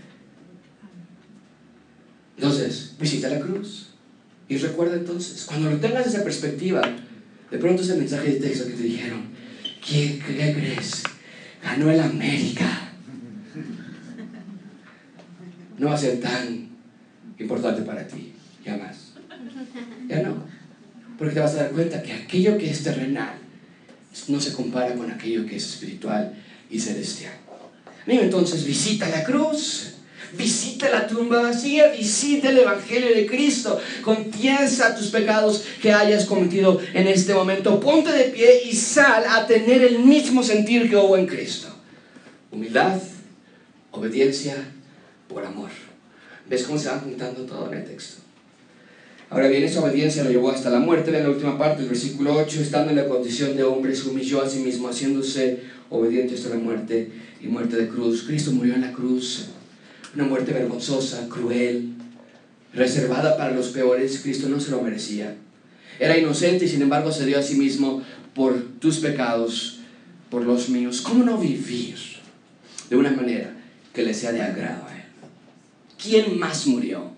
[2.37, 3.91] Entonces, visita la cruz.
[4.49, 6.83] Y recuerda entonces, cuando lo tengas esa perspectiva,
[7.51, 9.23] de pronto ese mensaje de texto que te dijeron,
[9.85, 11.03] ¿qué, qué crees?
[11.63, 12.93] Ganó el América.
[15.79, 16.69] No va a ser tan
[17.39, 18.33] importante para ti,
[18.65, 19.13] ya más.
[20.09, 20.56] Ya no.
[21.19, 23.35] Porque te vas a dar cuenta que aquello que es terrenal
[24.29, 26.35] no se compara con aquello que es espiritual
[26.71, 27.35] y celestial.
[28.07, 29.95] Amigo, entonces visita la cruz,
[30.37, 36.81] visita la tumba vacía, visita el Evangelio de Cristo, confiesa tus pecados que hayas cometido
[36.95, 41.17] en este momento, ponte de pie y sal a tener el mismo sentir que hubo
[41.17, 41.69] en Cristo.
[42.51, 43.01] Humildad,
[43.91, 44.57] obediencia
[45.29, 45.71] por amor.
[46.49, 48.26] ¿Ves cómo se va juntando todo en el texto?
[49.29, 51.17] Ahora bien, esa obediencia lo llevó hasta la muerte.
[51.17, 54.41] En la última parte, el versículo 8, estando en la condición de hombre, se humilló
[54.41, 57.11] a sí mismo, haciéndose obediente hasta la muerte
[57.43, 58.23] y muerte de cruz.
[58.23, 59.47] Cristo murió en la cruz,
[60.15, 61.95] una muerte vergonzosa, cruel,
[62.73, 64.21] reservada para los peores.
[64.23, 65.35] Cristo no se lo merecía.
[65.99, 69.81] Era inocente y sin embargo se dio a sí mismo por tus pecados,
[70.31, 71.01] por los míos.
[71.01, 71.97] ¿Cómo no vivir
[72.89, 73.57] de una manera
[73.93, 75.03] que le sea de agrado a Él?
[76.01, 77.11] ¿Quién más murió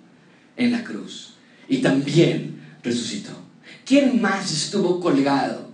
[0.57, 1.38] en la cruz?
[1.68, 3.33] Y también resucitó.
[3.85, 5.68] ¿Quién más estuvo colgado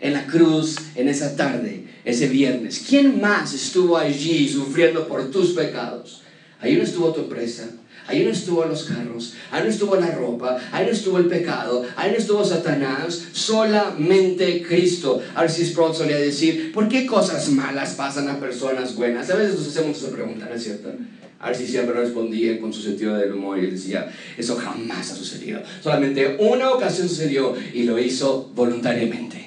[0.00, 2.84] en la cruz en esa tarde, ese viernes?
[2.88, 6.22] ¿Quién más estuvo allí sufriendo por tus pecados?
[6.60, 7.68] Ahí no estuvo tu presa,
[8.06, 11.84] ahí no estuvo los carros, ahí no estuvo la ropa, ahí no estuvo el pecado,
[11.96, 15.20] ahí no estuvo Satanás, solamente Cristo.
[15.34, 19.28] Arcis Sproul solía decir, ¿por qué cosas malas pasan a personas buenas?
[19.30, 20.92] A veces nos hacemos esa pregunta, ¿no es cierto?
[21.38, 25.14] A ver si siempre respondía con su sentido del humor y decía, eso jamás ha
[25.14, 25.62] sucedido.
[25.82, 29.45] Solamente una ocasión sucedió y lo hizo voluntariamente.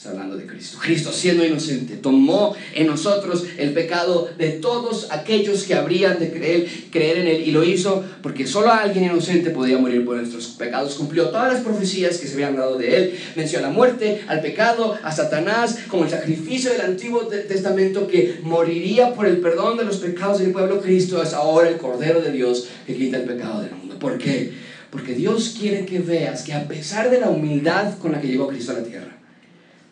[0.00, 0.78] Está hablando de Cristo.
[0.80, 6.66] Cristo siendo inocente tomó en nosotros el pecado de todos aquellos que habrían de creer,
[6.90, 10.94] creer en Él y lo hizo porque solo alguien inocente podía morir por nuestros pecados.
[10.94, 13.18] Cumplió todas las profecías que se habían dado de Él.
[13.36, 18.40] Venció a la muerte, al pecado, a Satanás, como el sacrificio del Antiguo Testamento que
[18.42, 20.80] moriría por el perdón de los pecados del pueblo.
[20.80, 23.98] Cristo es ahora el Cordero de Dios que quita el pecado del mundo.
[23.98, 24.50] ¿Por qué?
[24.88, 28.48] Porque Dios quiere que veas que a pesar de la humildad con la que llegó
[28.48, 29.19] Cristo a la tierra,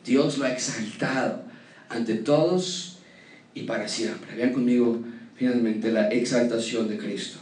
[0.04, 1.42] Dios lo ha exaltado
[1.88, 2.98] ante todos
[3.54, 4.36] y para siempre.
[4.36, 5.02] Vean conmigo
[5.34, 7.38] finalmente la exaltación de Cristo.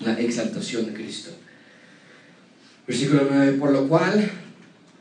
[0.00, 1.30] La exaltación de Cristo.
[2.86, 4.30] Versículo 9, por lo cual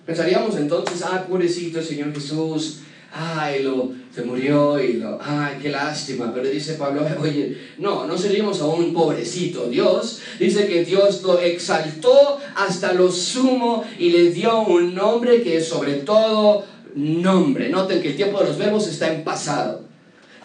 [0.05, 2.81] pensaríamos entonces, ah, pobrecito Señor Jesús,
[3.13, 6.31] ay, lo, se murió y lo, ay, qué lástima.
[6.33, 9.67] Pero dice Pablo, oye, no, no seríamos a un pobrecito.
[9.67, 15.57] Dios dice que Dios lo exaltó hasta lo sumo y le dio un nombre que
[15.57, 17.69] es sobre todo nombre.
[17.69, 19.88] Noten que el tiempo de los verbos está en pasado.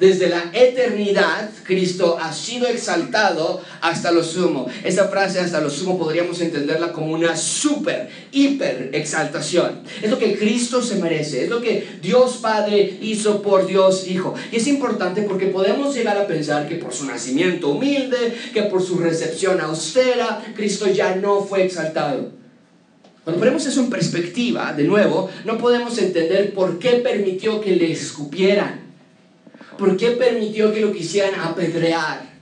[0.01, 4.67] Desde la eternidad, Cristo ha sido exaltado hasta lo sumo.
[4.83, 9.83] Esa frase hasta lo sumo podríamos entenderla como una super, hiper exaltación.
[10.03, 14.35] Es lo que Cristo se merece, es lo que Dios Padre hizo por Dios Hijo.
[14.51, 18.83] Y es importante porque podemos llegar a pensar que por su nacimiento humilde, que por
[18.83, 22.33] su recepción austera, Cristo ya no fue exaltado.
[23.23, 27.93] Cuando ponemos eso en perspectiva, de nuevo, no podemos entender por qué permitió que le
[27.93, 28.84] escupieran
[29.79, 32.35] ¿Por qué permitió que lo quisieran apedrear?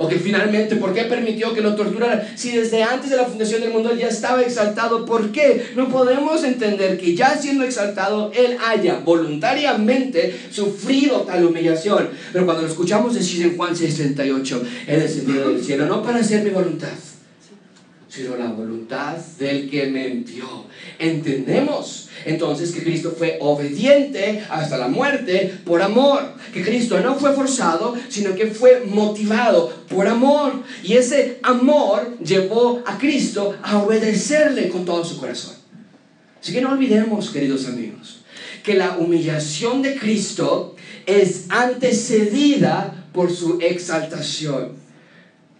[0.00, 2.22] O que finalmente, ¿por qué permitió que lo torturaran?
[2.36, 5.70] Si desde antes de la fundación del mundo él ya estaba exaltado, ¿por qué?
[5.74, 12.10] No podemos entender que ya siendo exaltado, él haya voluntariamente sufrido tal humillación.
[12.32, 16.44] Pero cuando lo escuchamos decir en Juan 68, he descendido del cielo, no para hacer
[16.44, 16.90] mi voluntad,
[18.18, 20.64] sino la voluntad del que me envió.
[20.98, 27.32] Entendemos entonces que Cristo fue obediente hasta la muerte por amor, que Cristo no fue
[27.32, 30.64] forzado, sino que fue motivado por amor.
[30.82, 35.54] Y ese amor llevó a Cristo a obedecerle con todo su corazón.
[36.42, 38.22] Así que no olvidemos, queridos amigos,
[38.64, 40.74] que la humillación de Cristo
[41.06, 44.87] es antecedida por su exaltación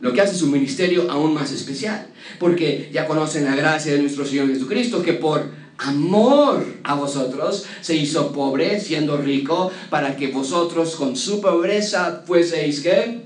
[0.00, 2.06] lo que hace su ministerio aún más especial,
[2.38, 7.96] porque ya conocen la gracia de nuestro Señor Jesucristo, que por amor a vosotros se
[7.96, 13.22] hizo pobre siendo rico, para que vosotros con su pobreza fueseis ¿qué?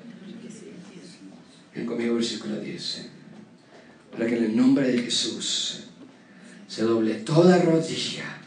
[1.74, 3.08] Ven conmigo versículo 10.
[4.12, 5.84] Para que en el nombre de Jesús
[6.68, 8.38] se doble toda rodilla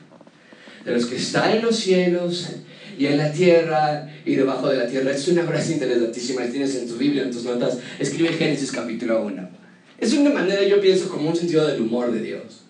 [0.84, 2.50] de los que están en los cielos
[2.98, 5.12] y en la tierra y debajo de la tierra.
[5.12, 7.78] Es una frase interesantísima, tienes en tu Biblia, en tus notas.
[8.00, 9.50] Escribe Génesis capítulo 1.
[10.00, 12.66] Es una manera, yo pienso, como un sentido del humor de Dios.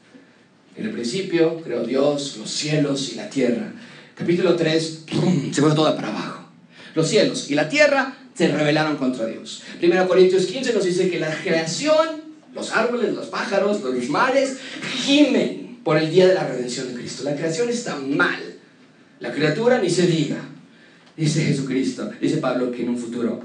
[0.75, 3.73] En el principio creó Dios los cielos y la tierra.
[4.15, 5.05] Capítulo 3,
[5.51, 6.49] se fue todo para abajo.
[6.93, 9.63] Los cielos y la tierra se rebelaron contra Dios.
[9.79, 12.21] Primero Corintios 15 nos dice que la creación,
[12.53, 14.57] los árboles, los pájaros, los mares,
[15.03, 17.23] gimen por el día de la redención de Cristo.
[17.23, 18.54] La creación está mal.
[19.19, 20.37] La criatura ni se diga.
[21.15, 23.41] Dice Jesucristo, dice Pablo que en un futuro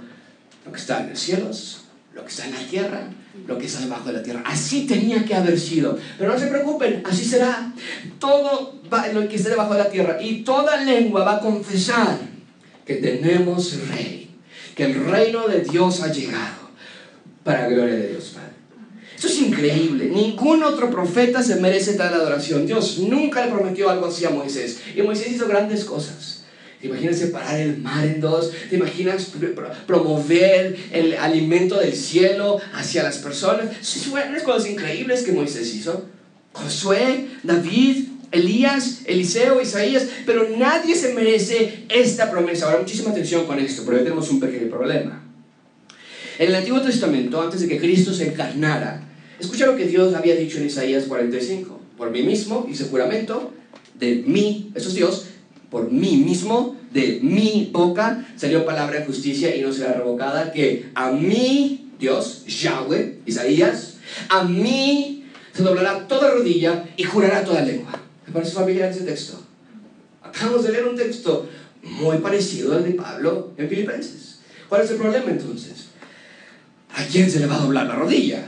[0.64, 3.08] lo que está en los cielos, lo que está en la tierra,
[3.46, 4.42] lo que está debajo de la tierra.
[4.44, 5.96] Así tenía que haber sido.
[6.18, 7.72] Pero no se preocupen, así será.
[8.18, 8.80] Todo
[9.14, 12.18] lo que esté debajo de la tierra y toda lengua va a confesar
[12.84, 14.30] que tenemos rey,
[14.74, 16.70] que el reino de Dios ha llegado
[17.44, 18.49] para gloria de Dios Padre.
[19.20, 20.06] Eso es increíble.
[20.06, 22.66] Ningún otro profeta se merece tal adoración.
[22.66, 24.78] Dios nunca le prometió algo así a Moisés.
[24.96, 26.44] Y Moisés hizo grandes cosas.
[26.80, 28.50] ¿Te imaginas separar el mar en dos?
[28.70, 29.30] ¿Te imaginas
[29.86, 33.66] promover el alimento del cielo hacia las personas?
[33.82, 36.06] Son unas cosas increíbles que Moisés hizo.
[36.54, 42.64] Josué, David, Elías, Eliseo, Isaías, pero nadie se merece esta promesa.
[42.64, 45.22] Ahora, muchísima atención con esto, porque tenemos un pequeño problema.
[46.38, 49.09] En el Antiguo Testamento, antes de que Cristo se encarnara,
[49.40, 51.80] escucha lo que Dios había dicho en Isaías 45.
[51.96, 53.52] Por mí mismo hice juramento
[53.94, 55.26] de mí, eso es Dios,
[55.70, 60.90] por mí mismo, de mi boca, salió palabra de justicia y no será revocada, que
[60.94, 67.92] a mí, Dios, Yahweh, Isaías, a mí se doblará toda rodilla y jurará toda lengua.
[68.26, 69.40] ¿Me parece familiar ese texto?
[70.22, 71.48] Acabamos de leer un texto
[71.82, 74.40] muy parecido al de Pablo en Filipenses.
[74.68, 75.86] ¿Cuál es el problema entonces?
[76.94, 78.44] ¿A quién se le va a doblar la rodilla?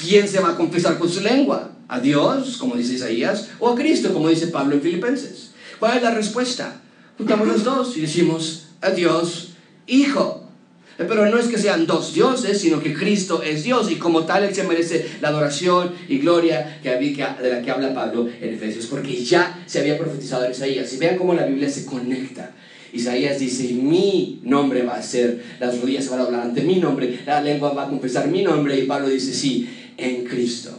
[0.00, 1.72] ¿A quién se va a confesar con su lengua?
[1.86, 5.50] ¿A Dios, como dice Isaías, o a Cristo, como dice Pablo en Filipenses?
[5.78, 6.80] ¿Cuál es la respuesta?
[7.18, 9.50] Juntamos los dos y decimos a Dios,
[9.86, 10.48] Hijo.
[10.96, 14.44] Pero no es que sean dos dioses, sino que Cristo es Dios y como tal
[14.44, 18.54] Él se merece la adoración y gloria que había, de la que habla Pablo en
[18.54, 20.90] Efesios, porque ya se había profetizado en Isaías.
[20.94, 22.52] Y vean cómo la Biblia se conecta.
[22.92, 27.20] Isaías dice, mi nombre va a ser, las rodillas van a hablar ante mi nombre,
[27.24, 28.78] la lengua va a confesar mi nombre.
[28.78, 29.68] Y Pablo dice, sí,
[30.00, 30.70] en Cristo,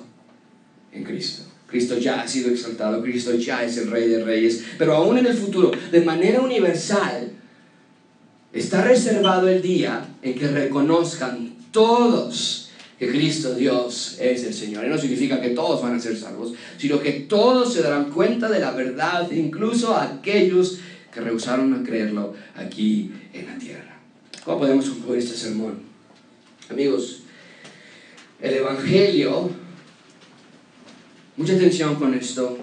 [0.92, 1.44] en Cristo.
[1.68, 5.26] Cristo ya ha sido exaltado, Cristo ya es el Rey de Reyes, pero aún en
[5.26, 7.32] el futuro, de manera universal,
[8.52, 12.70] está reservado el día en que reconozcan todos
[13.00, 14.86] que Cristo Dios es el Señor.
[14.86, 18.50] Y no significa que todos van a ser salvos, sino que todos se darán cuenta
[18.50, 20.80] de la verdad, incluso aquellos
[21.12, 24.00] que rehusaron a creerlo aquí en la tierra.
[24.44, 25.80] ¿Cómo podemos concluir este sermón?
[26.70, 27.21] Amigos,
[28.42, 29.52] el Evangelio,
[31.38, 32.58] mucha atención con esto,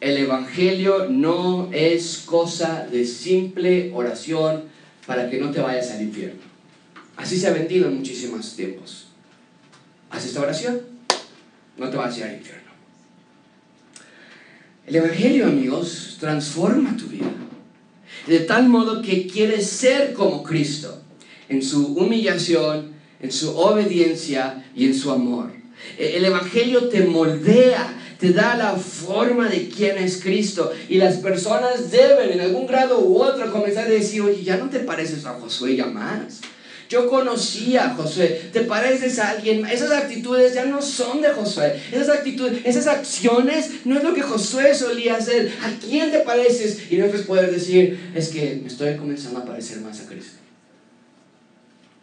[0.00, 4.64] el Evangelio no es cosa de simple oración
[5.06, 6.40] para que no te vayas al infierno.
[7.16, 9.08] Así se ha vendido en muchísimos tiempos.
[10.10, 10.80] Haz esta oración,
[11.76, 12.68] no te vas a ir al infierno.
[14.86, 17.26] El Evangelio, amigos, transforma tu vida.
[18.28, 21.02] De tal modo que quieres ser como Cristo,
[21.48, 25.50] en su humillación, en su obediencia y en su amor.
[25.96, 30.72] El Evangelio te moldea, te da la forma de quién es Cristo.
[30.88, 34.68] Y las personas deben, en algún grado u otro, comenzar a decir, oye, ya no
[34.68, 36.40] te pareces a Josué ya más.
[36.88, 41.78] Yo conocía a Josué, te pareces a alguien, esas actitudes ya no son de Josué,
[41.92, 46.90] esas actitudes, esas acciones no es lo que Josué solía hacer, ¿a quién te pareces?
[46.90, 50.38] Y nosotros poder decir, es que me estoy comenzando a parecer más a Cristo.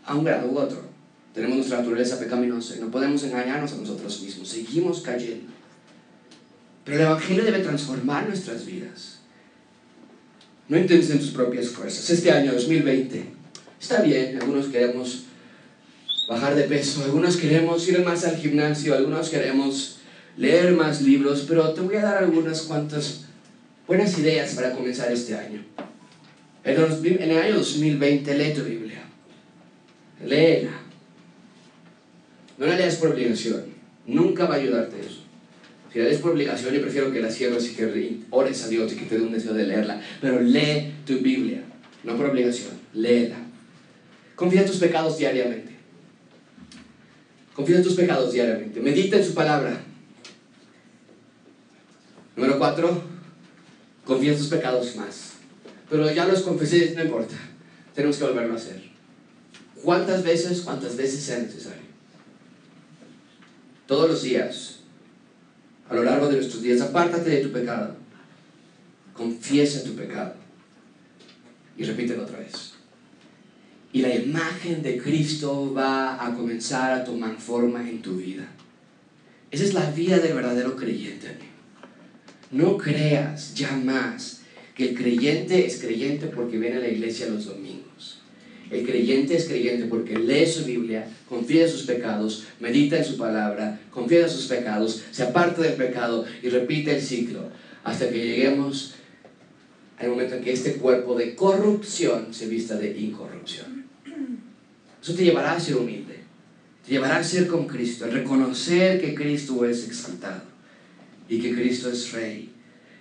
[0.05, 0.94] A un grado u otro.
[1.35, 5.51] Tenemos nuestra naturaleza pecaminosa y no podemos engañarnos a nosotros mismos, seguimos cayendo.
[6.83, 9.19] Pero el Evangelio debe transformar nuestras vidas.
[10.67, 12.09] No intentes en tus propias fuerzas.
[12.09, 13.35] Este año 2020
[13.85, 15.25] Está bien, algunos queremos
[16.27, 19.97] bajar de peso, algunos queremos ir más al gimnasio, algunos queremos
[20.37, 23.25] leer más libros, pero te voy a dar algunas cuantas
[23.85, 25.63] buenas ideas para comenzar este año.
[26.63, 29.03] En el año 2020 lee tu Biblia.
[30.25, 30.84] Léela.
[32.57, 33.65] No la leas por obligación.
[34.05, 35.23] Nunca va a ayudarte eso.
[35.91, 38.91] Si la lees por obligación, yo prefiero que la cierres y que ores a Dios
[38.93, 40.01] y que te dé un deseo de leerla.
[40.21, 41.63] Pero lee tu Biblia.
[42.03, 42.71] No por obligación.
[42.93, 43.37] Léela.
[44.35, 45.73] Confía en tus pecados diariamente.
[47.53, 48.79] Confía en tus pecados diariamente.
[48.81, 49.81] Medita en su palabra.
[52.35, 53.01] Número cuatro,
[54.03, 55.35] confía en tus pecados más.
[55.89, 57.35] Pero ya los confesé, no importa.
[57.93, 58.81] Tenemos que volverlo a hacer.
[59.81, 60.61] ¿Cuántas veces?
[60.61, 61.84] Cuántas veces sea necesario.
[63.87, 64.79] Todos los días,
[65.89, 67.95] a lo largo de nuestros días, apártate de tu pecado.
[69.13, 70.33] Confiesa tu pecado.
[71.77, 72.75] Y repítelo otra vez
[73.95, 78.45] y la imagen de Cristo va a comenzar a tomar forma en tu vida.
[79.51, 81.27] Esa es la vida del verdadero creyente,
[82.51, 84.41] No creas ya más
[84.75, 87.84] que el creyente es creyente porque viene a la iglesia los domingos.
[88.69, 93.17] El creyente es creyente porque lee su Biblia, confía en sus pecados, medita en su
[93.17, 97.49] palabra, confía en sus pecados, se aparta del pecado y repite el ciclo
[97.83, 98.95] hasta que lleguemos
[99.99, 103.85] al momento en que este cuerpo de corrupción se vista de incorrupción.
[105.01, 106.21] Eso te llevará a ser humilde,
[106.83, 110.41] te llevará a ser con Cristo, a reconocer que Cristo es exaltado
[111.29, 112.49] y que Cristo es Rey.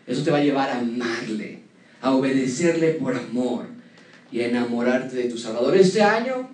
[0.06, 1.60] Eso te va a llevar a amarle,
[2.02, 3.73] a obedecerle por amor
[4.34, 6.48] y enamorarte de tu Salvador este año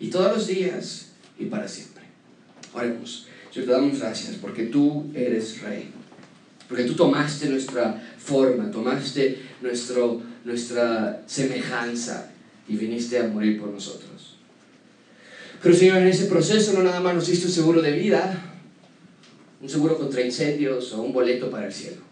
[0.00, 2.02] y todos los días y para siempre.
[2.74, 3.28] Oremos.
[3.52, 5.90] Señor, te damos gracias porque tú eres Rey.
[6.68, 12.32] Porque tú tomaste nuestra forma, tomaste nuestro, nuestra semejanza
[12.66, 14.38] y viniste a morir por nosotros.
[15.62, 18.42] Pero Señor, en ese proceso no nada más nos diste un seguro de vida,
[19.62, 22.02] un seguro contra incendios o un boleto para el cielo.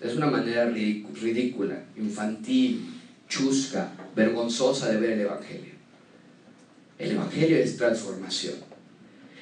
[0.00, 2.91] Es una manera ridícula, infantil,
[3.32, 5.72] chusca, vergonzosa de ver el Evangelio.
[6.98, 8.56] El Evangelio es transformación.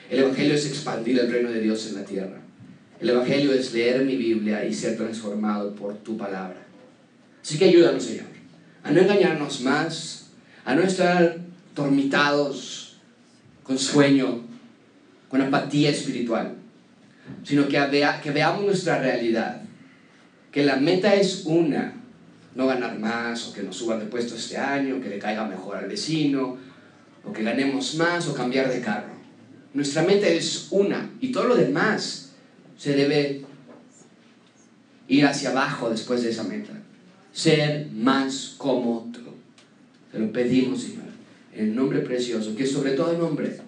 [0.09, 2.41] El Evangelio es expandir el reino de Dios en la tierra.
[3.01, 6.67] El Evangelio es leer mi Biblia y ser transformado por tu palabra.
[7.43, 8.27] Así que ayúdanos, Señor,
[8.85, 10.27] a no engañarnos más,
[10.65, 11.39] a no estar
[11.75, 12.99] dormitados
[13.65, 14.43] con sueño,
[15.29, 16.55] con apatía espiritual,
[17.45, 19.63] sino que, que veamos nuestra realidad,
[20.53, 22.00] que la meta es una,
[22.55, 25.77] no ganar más o que nos suban de puesto este año, que le caiga mejor
[25.77, 26.59] al vecino,
[27.25, 29.15] o que ganemos más o cambiar de carro.
[29.73, 32.33] Nuestra meta es una y todo lo demás
[32.77, 33.45] se debe
[35.07, 36.73] ir hacia abajo después de esa meta.
[37.33, 39.21] Ser más como tú.
[40.11, 41.05] Te lo pedimos, Señor.
[41.53, 43.59] en el nombre precioso, que sobre todo nombre,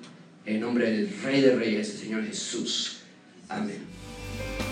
[0.46, 2.98] en nombre del Rey de Reyes, el Señor Jesús.
[3.48, 4.71] Amén.